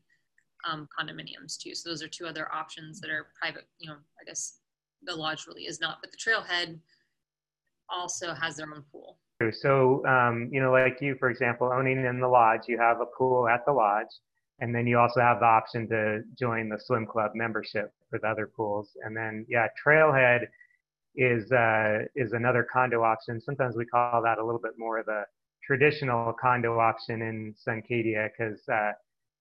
um, 0.70 0.88
condominiums 0.98 1.58
too. 1.58 1.76
So 1.76 1.90
those 1.90 2.02
are 2.02 2.08
two 2.08 2.26
other 2.26 2.52
options 2.54 3.02
that 3.02 3.10
are 3.10 3.28
private. 3.40 3.68
You 3.80 3.90
know, 3.90 3.98
I 4.20 4.24
guess 4.26 4.60
the 5.04 5.16
lodge 5.16 5.46
really 5.48 5.64
is 5.64 5.82
not, 5.82 5.98
but 6.02 6.12
the 6.12 6.18
trailhead 6.18 6.80
also 7.90 8.34
has 8.34 8.56
their 8.56 8.68
own 8.74 8.84
pool. 8.92 9.18
So, 9.62 10.06
um, 10.06 10.50
you 10.52 10.62
know, 10.62 10.72
like 10.72 11.02
you, 11.02 11.16
for 11.20 11.30
example, 11.30 11.70
owning 11.74 12.06
in 12.06 12.20
the 12.22 12.28
lodge, 12.28 12.62
you 12.68 12.78
have 12.80 13.02
a 13.02 13.06
pool 13.06 13.50
at 13.50 13.66
the 13.66 13.74
lodge, 13.74 14.08
and 14.60 14.74
then 14.74 14.88
you 14.88 14.98
also 14.98 15.20
have 15.20 15.42
the 15.42 15.46
option 15.46 15.90
to 15.90 16.22
join 16.40 16.70
the 16.70 16.80
swim 16.80 17.06
club 17.06 17.32
membership 17.36 17.92
for 18.10 18.18
the 18.18 18.28
other 18.28 18.48
pools. 18.48 18.92
And 19.04 19.16
then, 19.16 19.46
yeah, 19.50 19.68
trailhead 19.86 20.48
is 21.18 21.52
uh, 21.52 22.00
is 22.16 22.34
another 22.34 22.68
condo 22.72 23.04
option. 23.04 23.40
Sometimes 23.40 23.76
we 23.76 23.86
call 23.86 24.22
that 24.24 24.38
a 24.38 24.46
little 24.46 24.62
bit 24.62 24.74
more 24.78 25.00
of 25.00 25.08
a 25.08 25.24
traditional 25.66 26.34
condo 26.40 26.80
option 26.80 27.22
in 27.22 27.56
Suncadia 27.68 28.30
because 28.38 28.62
uh, 28.72 28.92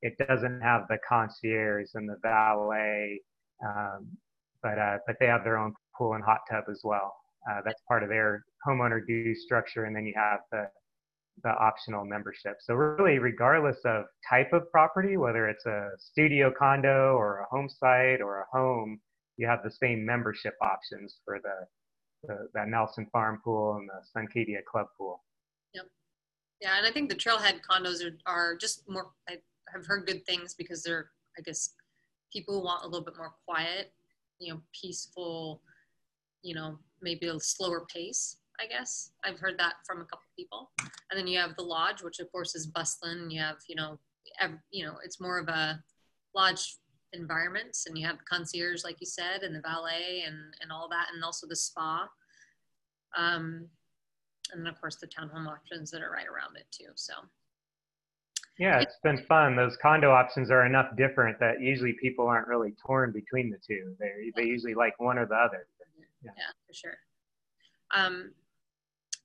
it 0.03 0.17
doesn't 0.29 0.61
have 0.61 0.83
the 0.89 0.99
concierge 1.09 1.89
and 1.95 2.09
the 2.09 2.17
valet, 2.23 3.21
um, 3.65 4.07
but 4.63 4.79
uh, 4.79 4.99
but 5.07 5.17
they 5.21 5.27
have 5.27 5.45
their 5.45 5.59
own 5.59 5.75
pool 5.97 6.15
and 6.15 6.25
hot 6.25 6.41
tub 6.51 6.65
as 6.71 6.81
well. 6.85 7.15
Uh, 7.51 7.61
that's 7.65 7.83
part 7.89 8.03
of 8.03 8.09
their 8.09 8.45
homeowner 8.67 9.05
dues 9.07 9.43
structure, 9.45 9.85
and 9.85 9.95
then 9.95 10.07
you 10.07 10.15
have 10.17 10.41
the 10.53 10.67
the 11.43 11.51
optional 11.51 12.05
membership. 12.05 12.57
So 12.61 12.75
really, 12.75 13.19
regardless 13.19 13.79
of 13.85 14.05
type 14.29 14.53
of 14.53 14.71
property, 14.71 15.17
whether 15.17 15.49
it's 15.49 15.67
a 15.67 15.91
studio 15.99 16.53
condo 16.57 17.17
or 17.17 17.41
a 17.41 17.47
home 17.51 17.69
site 17.69 18.21
or 18.21 18.41
a 18.41 18.47
home, 18.53 19.01
you 19.37 19.47
have 19.47 19.63
the 19.63 19.71
same 19.71 20.05
membership 20.05 20.55
options 20.61 21.19
for 21.25 21.41
the 21.43 21.67
the, 22.27 22.49
that 22.55 22.69
Nelson 22.69 23.07
Farm 23.13 23.41
Pool 23.43 23.77
and 23.77 23.89
the 23.89 24.01
Suncadia 24.17 24.65
Club 24.65 24.87
Pool. 24.97 25.23
Yep. 25.75 25.87
Yeah, 26.61 26.79
and 26.79 26.87
I 26.87 26.91
think 26.91 27.09
the 27.09 27.15
trailhead 27.15 27.61
condos 27.69 28.03
are, 28.05 28.17
are 28.27 28.57
just 28.57 28.89
more. 28.89 29.11
I 29.29 29.37
have 29.73 29.87
heard 29.87 30.07
good 30.07 30.25
things 30.27 30.55
because 30.55 30.83
they're, 30.83 31.11
I 31.39 31.43
guess, 31.43 31.75
people 32.33 32.63
want 32.63 32.85
a 32.85 32.87
little 32.87 33.05
bit 33.05 33.17
more 33.17 33.35
quiet, 33.47 33.93
you 34.39 34.53
know, 34.53 34.61
peaceful, 34.73 35.63
you 36.43 36.55
know, 36.55 36.79
maybe 37.03 37.27
a 37.27 37.39
slower 37.41 37.87
pace. 37.93 38.39
I 38.61 38.67
guess 38.67 39.11
I've 39.25 39.39
heard 39.39 39.59
that 39.59 39.75
from 39.85 40.01
a 40.01 40.05
couple 40.05 40.25
people. 40.37 40.71
And 41.11 41.19
then 41.19 41.27
you 41.27 41.39
have 41.39 41.57
the 41.57 41.63
lodge, 41.63 42.03
which 42.03 42.21
of 42.21 42.31
course 42.31 42.55
is 42.55 42.67
bustling. 42.67 43.31
You 43.31 43.41
have, 43.41 43.57
you 43.69 43.75
know, 43.75 43.99
every, 44.41 44.59
you 44.71 44.87
know, 44.87 44.95
it's 45.05 45.21
more 45.21 45.39
of 45.39 45.49
a 45.49 45.83
lodge 46.35 46.77
environments 47.15 47.87
and 47.87 47.97
you 47.97 48.07
have 48.07 48.25
concierge 48.25 48.85
like 48.85 48.97
you 49.01 49.07
said 49.07 49.43
and 49.43 49.55
the 49.55 49.61
valet 49.61 50.25
and 50.27 50.37
and 50.61 50.71
all 50.73 50.89
that 50.89 51.09
and 51.15 51.23
also 51.25 51.47
the 51.47 51.57
spa. 51.57 52.09
Um, 53.17 53.69
and 54.53 54.61
then 54.61 54.67
of 54.67 54.81
course 54.81 54.97
the 54.97 55.07
townhome 55.07 55.47
options 55.47 55.91
that 55.91 56.03
are 56.03 56.11
right 56.11 56.27
around 56.27 56.57
it 56.57 56.67
too 56.71 56.91
so. 56.95 57.15
Yeah 58.59 58.81
it's 58.81 58.99
been 59.03 59.19
fun. 59.19 59.57
Those 59.57 59.77
condo 59.81 60.11
options 60.11 60.51
are 60.51 60.67
enough 60.67 60.97
different 60.97 61.39
that 61.41 61.61
usually 61.61 61.95
people 61.95 62.27
aren't 62.27 62.49
really 62.49 62.75
torn 62.85 63.13
between 63.13 63.51
the 63.51 63.59
two. 63.67 63.95
They 63.99 64.33
they 64.37 64.49
usually 64.49 64.75
like 64.75 64.99
one 65.01 65.19
or 65.19 65.27
the 65.27 65.35
other. 65.35 65.67
Yeah, 66.23 66.31
yeah. 66.37 66.53
for 66.67 66.73
sure. 66.73 66.97
Um, 67.95 68.33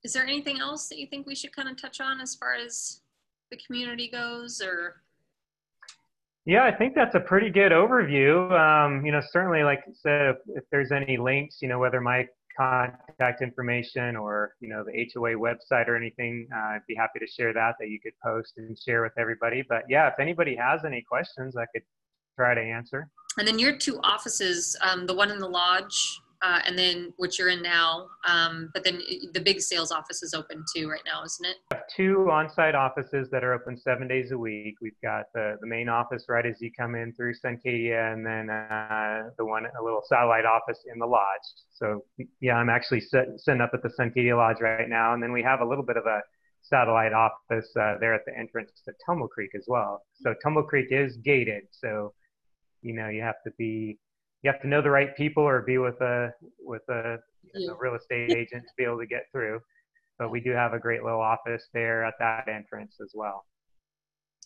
is 0.04 0.14
there 0.14 0.24
anything 0.24 0.60
else 0.60 0.88
that 0.88 1.00
you 1.00 1.08
think 1.08 1.28
we 1.28 1.36
should 1.36 1.56
kind 1.56 1.68
of 1.68 1.80
touch 1.80 2.00
on 2.00 2.22
as 2.22 2.36
far 2.36 2.54
as 2.54 3.02
the 3.52 3.58
community 3.66 4.10
goes 4.10 4.62
or 4.62 5.02
yeah, 6.50 6.64
I 6.64 6.72
think 6.72 6.96
that's 6.96 7.14
a 7.14 7.20
pretty 7.20 7.52
good 7.52 7.72
overview. 7.72 8.52
Um, 8.52 9.06
you 9.06 9.12
know, 9.12 9.22
certainly, 9.32 9.62
like 9.62 9.82
I 9.88 9.92
said, 9.94 10.30
if, 10.30 10.38
if, 10.56 10.64
there's 10.72 10.92
any 10.92 11.16
links, 11.16 11.58
you 11.62 11.68
know, 11.68 11.78
whether 11.78 12.02
my 12.02 12.26
contact 12.58 13.44
information 13.44 14.16
or 14.16 14.56
you 14.60 14.68
know 14.68 14.84
the 14.84 15.08
HOA 15.14 15.34
website 15.34 15.88
or 15.88 15.96
anything, 15.96 16.48
uh, 16.52 16.74
I'd 16.74 16.80
be 16.88 16.96
happy 16.96 17.20
to 17.20 17.28
share 17.28 17.54
that 17.54 17.76
that 17.80 17.90
you 17.90 18.00
could 18.02 18.14
post 18.26 18.54
and 18.58 18.76
share 18.76 19.04
with 19.04 19.12
everybody. 19.16 19.64
But 19.70 19.84
yeah, 19.90 20.08
if 20.08 20.16
anybody 20.20 20.56
has 20.56 20.86
any 20.86 21.04
questions, 21.08 21.56
I 21.56 21.66
could 21.72 21.84
try 22.36 22.56
to 22.56 22.62
answer. 22.62 23.08
And 23.38 23.48
then 23.48 23.60
your 23.60 23.78
two 23.78 24.00
offices, 24.04 24.76
um, 24.82 25.06
the 25.06 25.14
one 25.14 25.30
in 25.30 25.38
the 25.38 25.48
lodge 25.48 26.20
uh, 26.42 26.60
and 26.66 26.78
then 26.78 27.14
which 27.18 27.38
you're 27.38 27.50
in 27.50 27.62
now. 27.62 28.08
Um, 28.28 28.70
but 28.74 28.84
then 28.84 29.02
the 29.34 29.40
big 29.40 29.62
sales 29.62 29.92
office 29.92 30.24
is 30.24 30.34
open 30.34 30.64
too 30.74 30.90
right 30.90 31.02
now, 31.06 31.24
isn't 31.24 31.46
it? 31.46 31.58
We 31.72 31.78
have 31.78 31.88
two 31.96 32.30
on-site 32.32 32.76
offices 32.76 33.30
that 33.32 33.44
are 33.44 33.54
open 33.54 33.78
seven 33.78 34.08
days 34.08 34.32
a 34.32 34.38
week. 34.38 34.76
We've 34.82 35.00
got 35.04 35.26
the, 35.34 35.58
the 35.62 35.68
main 35.68 35.90
office 35.90 36.26
right 36.30 36.46
as 36.46 36.62
you 36.62 36.72
come 36.78 36.96
in 36.96 37.14
through 37.14 37.34
Suncadia, 37.44 38.14
and 38.14 38.26
then 38.26 38.50
uh, 38.50 39.30
the 39.38 39.46
one 39.46 39.66
a 39.66 39.84
little 39.84 40.02
satellite 40.08 40.46
office 40.46 40.80
in 40.92 41.00
the 41.00 41.06
lodge. 41.06 41.20
So 41.74 42.04
yeah, 42.40 42.56
I'm 42.56 42.70
actually 42.70 43.02
sitting 43.02 43.62
up 43.62 43.72
at 43.74 43.84
the 43.84 43.90
Suncadia 43.90 44.36
Lodge 44.36 44.62
right 44.62 44.90
now, 44.90 45.14
and 45.14 45.24
then 45.24 45.32
we 45.32 45.44
have 45.44 45.62
a 45.62 45.66
little 45.66 45.86
bit 45.86 45.98
of 45.98 46.06
a 46.06 46.22
satellite 46.62 47.14
office 47.14 47.70
uh, 47.80 47.96
there 48.00 48.14
at 48.14 48.22
the 48.26 48.38
entrance 48.38 48.72
to 48.86 48.94
Tumble 49.06 49.28
Creek 49.28 49.52
as 49.56 49.66
well. 49.68 50.04
So 50.22 50.34
Tumble 50.44 50.64
Creek 50.64 50.88
is 50.92 51.18
gated, 51.18 51.64
so 51.72 52.14
you 52.82 52.94
know 52.94 53.10
you 53.10 53.22
have 53.22 53.42
to 53.46 53.52
be 53.58 53.98
you 54.44 54.52
have 54.52 54.62
to 54.62 54.68
know 54.68 54.82
the 54.82 54.90
right 54.90 55.16
people 55.16 55.44
or 55.44 55.62
be 55.62 55.78
with 55.78 56.00
a 56.02 56.34
with 56.60 56.88
a, 56.90 57.16
a 57.56 57.76
real 57.80 57.96
estate 57.96 58.32
agent 58.32 58.64
to 58.64 58.74
be 58.78 58.84
able 58.84 59.00
to 59.00 59.06
get 59.06 59.24
through. 59.32 59.60
But 60.18 60.32
we 60.32 60.40
do 60.40 60.52
have 60.52 60.74
a 60.74 60.80
great 60.80 61.04
little 61.04 61.22
office 61.22 61.68
there 61.74 62.04
at 62.04 62.16
that 62.20 62.48
entrance 62.48 62.98
as 63.02 63.12
well. 63.14 63.46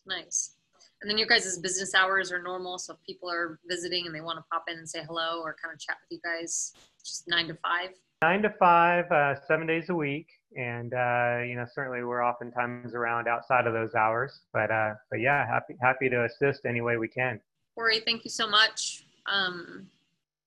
Nice. 0.06 0.56
And 1.01 1.10
then 1.10 1.17
your 1.17 1.27
guys' 1.27 1.58
business 1.58 1.93
hours 1.93 2.32
are 2.32 2.41
normal, 2.41 2.77
so 2.77 2.93
if 2.93 2.99
people 3.06 3.29
are 3.29 3.60
visiting 3.67 4.06
and 4.06 4.15
they 4.15 4.21
want 4.21 4.38
to 4.38 4.43
pop 4.51 4.65
in 4.69 4.77
and 4.77 4.88
say 4.88 5.03
hello 5.06 5.41
or 5.41 5.56
kind 5.62 5.73
of 5.73 5.79
chat 5.79 5.97
with 6.01 6.17
you 6.17 6.19
guys, 6.23 6.73
just 7.03 7.27
nine 7.27 7.47
to 7.47 7.56
five. 7.56 7.89
Nine 8.21 8.41
to 8.43 8.49
five, 8.51 9.12
uh, 9.12 9.36
seven 9.45 9.67
days 9.67 9.89
a 9.89 9.95
week, 9.95 10.27
and 10.56 10.93
uh, 10.93 11.39
you 11.45 11.56
know 11.56 11.65
certainly 11.73 12.03
we're 12.03 12.23
oftentimes 12.23 12.93
around 12.93 13.27
outside 13.27 13.67
of 13.67 13.73
those 13.73 13.95
hours. 13.95 14.41
But 14.53 14.71
uh, 14.71 14.93
but 15.10 15.19
yeah, 15.19 15.45
happy 15.45 15.75
happy 15.82 16.10
to 16.10 16.23
assist 16.25 16.65
any 16.65 16.79
way 16.79 16.95
we 16.95 17.10
can. 17.10 17.41
Corey, 17.75 17.99
thank 17.99 18.23
you 18.23 18.32
so 18.32 18.47
much 18.47 19.03
um, 19.32 19.88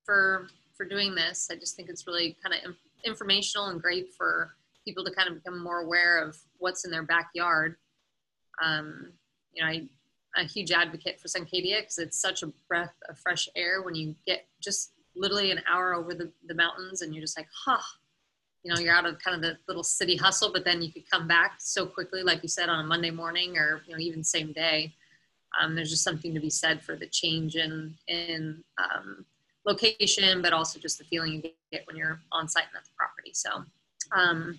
for 0.04 0.48
for 0.76 0.84
doing 0.84 1.14
this. 1.14 1.48
I 1.50 1.56
just 1.56 1.76
think 1.76 1.88
it's 1.88 2.06
really 2.06 2.36
kind 2.42 2.54
of 2.54 2.74
informational 3.04 3.68
and 3.68 3.80
great 3.80 4.12
for 4.12 4.54
people 4.84 5.04
to 5.04 5.10
kind 5.10 5.28
of 5.28 5.42
become 5.42 5.62
more 5.62 5.80
aware 5.80 6.22
of 6.22 6.36
what's 6.58 6.84
in 6.84 6.90
their 6.90 7.02
backyard. 7.02 7.76
Um, 8.62 9.12
you 9.52 9.62
know, 9.62 9.70
I, 9.70 9.74
am 9.74 9.88
a 10.36 10.44
huge 10.44 10.70
advocate 10.70 11.18
for 11.18 11.28
Suncadia 11.28 11.80
because 11.80 11.98
it's 11.98 12.20
such 12.20 12.42
a 12.42 12.52
breath 12.68 12.94
of 13.08 13.18
fresh 13.18 13.48
air 13.56 13.82
when 13.82 13.94
you 13.94 14.14
get 14.26 14.46
just 14.62 14.92
literally 15.16 15.50
an 15.50 15.62
hour 15.68 15.94
over 15.94 16.14
the, 16.14 16.30
the 16.46 16.54
mountains 16.54 17.02
and 17.02 17.14
you're 17.14 17.22
just 17.22 17.38
like, 17.38 17.48
huh, 17.64 17.80
you 18.62 18.72
know, 18.72 18.80
you're 18.80 18.94
out 18.94 19.06
of 19.06 19.18
kind 19.18 19.34
of 19.34 19.42
the 19.42 19.56
little 19.66 19.82
city 19.82 20.16
hustle, 20.16 20.52
but 20.52 20.64
then 20.64 20.82
you 20.82 20.92
could 20.92 21.08
come 21.10 21.26
back 21.26 21.54
so 21.58 21.86
quickly, 21.86 22.22
like 22.22 22.42
you 22.42 22.48
said, 22.48 22.68
on 22.68 22.84
a 22.84 22.86
Monday 22.86 23.10
morning 23.10 23.56
or, 23.56 23.80
you 23.86 23.94
know, 23.94 23.98
even 23.98 24.22
same 24.22 24.52
day 24.52 24.94
um, 25.60 25.74
there's 25.74 25.90
just 25.90 26.04
something 26.04 26.34
to 26.34 26.40
be 26.40 26.50
said 26.50 26.82
for 26.82 26.96
the 26.96 27.06
change 27.06 27.56
in 27.56 27.94
in 28.08 28.62
um, 28.78 29.24
location, 29.66 30.42
but 30.42 30.52
also 30.52 30.78
just 30.78 30.98
the 30.98 31.04
feeling 31.04 31.32
you 31.34 31.42
get 31.72 31.86
when 31.86 31.96
you're 31.96 32.20
on 32.32 32.48
site 32.48 32.64
and 32.68 32.76
at 32.76 32.84
the 32.84 32.90
property. 32.96 33.32
So, 33.34 33.64
um, 34.16 34.58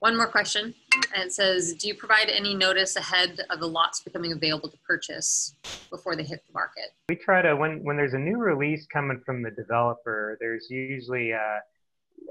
one 0.00 0.16
more 0.16 0.26
question. 0.26 0.74
and 1.14 1.24
It 1.24 1.32
says, 1.32 1.74
do 1.74 1.88
you 1.88 1.94
provide 1.94 2.28
any 2.28 2.54
notice 2.54 2.96
ahead 2.96 3.40
of 3.50 3.60
the 3.60 3.66
lots 3.66 4.00
becoming 4.00 4.32
available 4.32 4.68
to 4.70 4.78
purchase 4.78 5.54
before 5.90 6.16
they 6.16 6.22
hit 6.22 6.42
the 6.46 6.52
market? 6.52 6.94
We 7.08 7.16
try 7.16 7.42
to 7.42 7.54
when 7.56 7.82
when 7.84 7.96
there's 7.96 8.14
a 8.14 8.18
new 8.18 8.38
release 8.38 8.86
coming 8.92 9.20
from 9.24 9.42
the 9.42 9.50
developer. 9.50 10.36
There's 10.40 10.68
usually 10.70 11.32
uh, 11.32 11.58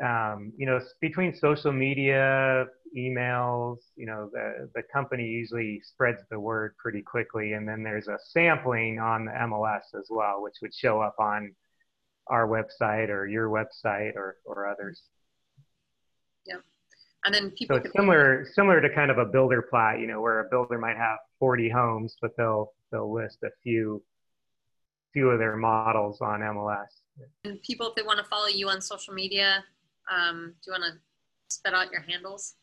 um, 0.04 0.54
you 0.58 0.66
know, 0.66 0.80
between 1.02 1.36
social 1.36 1.72
media, 1.72 2.68
emails, 2.98 3.78
you 3.96 4.06
know, 4.06 4.30
the, 4.32 4.70
the 4.76 4.84
company 4.94 5.26
usually 5.26 5.82
spreads 5.84 6.22
the 6.30 6.40
word 6.40 6.76
pretty 6.78 7.02
quickly. 7.02 7.54
And 7.54 7.68
then 7.68 7.84
there's 7.84 8.08
a 8.08 8.18
sampling 8.30 9.00
on 9.00 9.26
the 9.26 9.32
MLS 9.32 9.98
as 9.98 10.08
well, 10.10 10.42
which 10.42 10.56
would 10.62 10.74
show 10.74 11.02
up 11.02 11.16
on 11.20 11.54
our 12.28 12.48
website 12.48 13.10
or 13.10 13.28
your 13.28 13.50
website 13.50 14.16
or, 14.16 14.38
or 14.46 14.68
others. 14.68 15.04
Yeah. 16.46 16.58
And 17.26 17.34
then 17.34 17.52
people 17.52 17.78
so 17.78 17.84
it's 17.84 17.94
similar 17.96 18.48
similar 18.54 18.80
to 18.80 18.90
kind 18.96 19.12
of 19.12 19.18
a 19.18 19.26
builder 19.26 19.62
plat, 19.62 20.00
you 20.00 20.08
know, 20.08 20.22
where 20.22 20.40
a 20.40 20.50
builder 20.50 20.78
might 20.78 20.96
have 20.96 21.18
40 21.40 21.70
homes, 21.70 22.16
but 22.22 22.32
they'll 22.38 22.72
they'll 22.92 23.14
list 23.14 23.40
a 23.44 23.50
few 23.62 24.02
few 25.12 25.30
of 25.30 25.40
their 25.40 25.58
models 25.58 26.22
on 26.22 26.40
MLS. 26.40 26.88
And 27.44 27.62
people, 27.64 27.88
if 27.88 27.96
they 27.96 28.04
want 28.04 28.20
to 28.20 28.26
follow 28.26 28.48
you 28.48 28.70
on 28.70 28.82
social 28.82 29.14
media, 29.14 29.64
um, 30.10 30.54
do 30.64 30.72
you 30.72 30.80
want 30.80 30.84
to 30.94 31.00
spit 31.50 31.74
out 31.74 31.92
your 31.92 32.02
handles? 32.02 32.56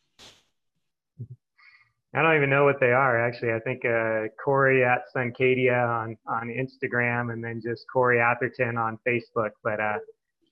I 2.16 2.22
don't 2.22 2.34
even 2.34 2.48
know 2.48 2.64
what 2.64 2.80
they 2.80 2.92
are 2.92 3.22
actually. 3.22 3.52
I 3.52 3.60
think 3.60 3.84
uh, 3.84 4.28
Corey 4.42 4.82
at 4.82 5.02
Suncadia 5.14 5.86
on 5.86 6.16
on 6.26 6.48
Instagram, 6.48 7.32
and 7.32 7.44
then 7.44 7.60
just 7.62 7.84
Corey 7.92 8.20
Atherton 8.20 8.78
on 8.78 8.98
Facebook. 9.06 9.50
But 9.62 9.80
uh, 9.80 9.98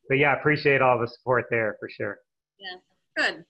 but 0.09 0.19
yeah, 0.19 0.39
appreciate 0.39 0.83
all 0.83 0.99
the 0.99 1.09
support 1.09 1.47
there 1.51 1.77
for 1.81 1.89
sure. 1.89 2.19
Yeah, 2.59 2.77
good. 3.17 3.45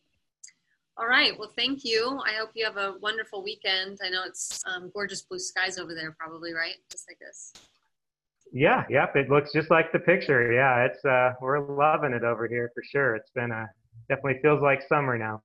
All 0.96 1.08
right. 1.08 1.36
Well, 1.36 1.52
thank 1.56 1.84
you. 1.84 2.20
I 2.24 2.34
hope 2.34 2.50
you 2.54 2.64
have 2.64 2.76
a 2.76 2.94
wonderful 3.02 3.42
weekend. 3.42 3.98
I 4.04 4.10
know 4.10 4.22
it's 4.24 4.62
um, 4.64 4.92
gorgeous 4.94 5.22
blue 5.22 5.40
skies 5.40 5.76
over 5.76 5.92
there, 5.92 6.14
probably 6.16 6.52
right, 6.52 6.76
just 6.88 7.10
like 7.10 7.18
this. 7.18 7.52
Yeah, 8.52 8.84
yep. 8.88 9.16
It 9.16 9.28
looks 9.28 9.52
just 9.52 9.72
like 9.72 9.90
the 9.90 9.98
picture. 9.98 10.52
Yeah, 10.52 10.84
it's 10.84 11.04
uh, 11.04 11.32
we're 11.40 11.58
loving 11.58 12.12
it 12.12 12.22
over 12.22 12.46
here 12.46 12.70
for 12.74 12.84
sure. 12.84 13.16
It's 13.16 13.30
been 13.30 13.50
a 13.50 13.68
definitely 14.08 14.38
feels 14.40 14.62
like 14.62 14.82
summer 14.88 15.18
now. 15.18 15.42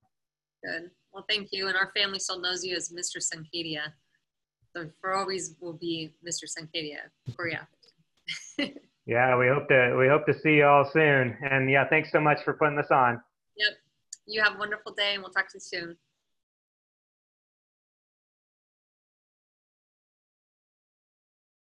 Good. 0.64 0.92
Well, 1.20 1.26
thank 1.28 1.50
you. 1.52 1.68
And 1.68 1.76
our 1.76 1.92
family 1.94 2.18
still 2.18 2.40
knows 2.40 2.64
you 2.64 2.78
as 2.78 2.94
Mr. 2.94 3.18
Suncadia. 3.18 3.82
So 4.74 4.90
for 5.02 5.14
always 5.14 5.56
will 5.60 5.74
be 5.74 6.14
Mr. 6.26 6.46
Suncadia 6.46 7.00
for 7.36 7.50
you. 7.50 7.58
yeah, 9.06 9.38
we 9.38 9.50
hope 9.50 9.68
to 9.68 9.98
we 10.00 10.08
hope 10.08 10.26
to 10.28 10.34
see 10.40 10.56
you 10.56 10.66
all 10.66 10.90
soon. 10.90 11.36
And 11.42 11.70
yeah, 11.70 11.86
thanks 11.90 12.10
so 12.14 12.22
much 12.22 12.42
for 12.46 12.54
putting 12.54 12.78
this 12.78 12.90
on. 12.90 13.20
Yep. 13.58 13.74
You 14.28 14.42
have 14.42 14.56
a 14.56 14.60
wonderful 14.60 14.94
day 14.94 15.16
and 15.16 15.22
we'll 15.22 15.34
talk 15.34 15.50
to 15.50 15.56
you 15.56 15.60
soon. 15.60 15.98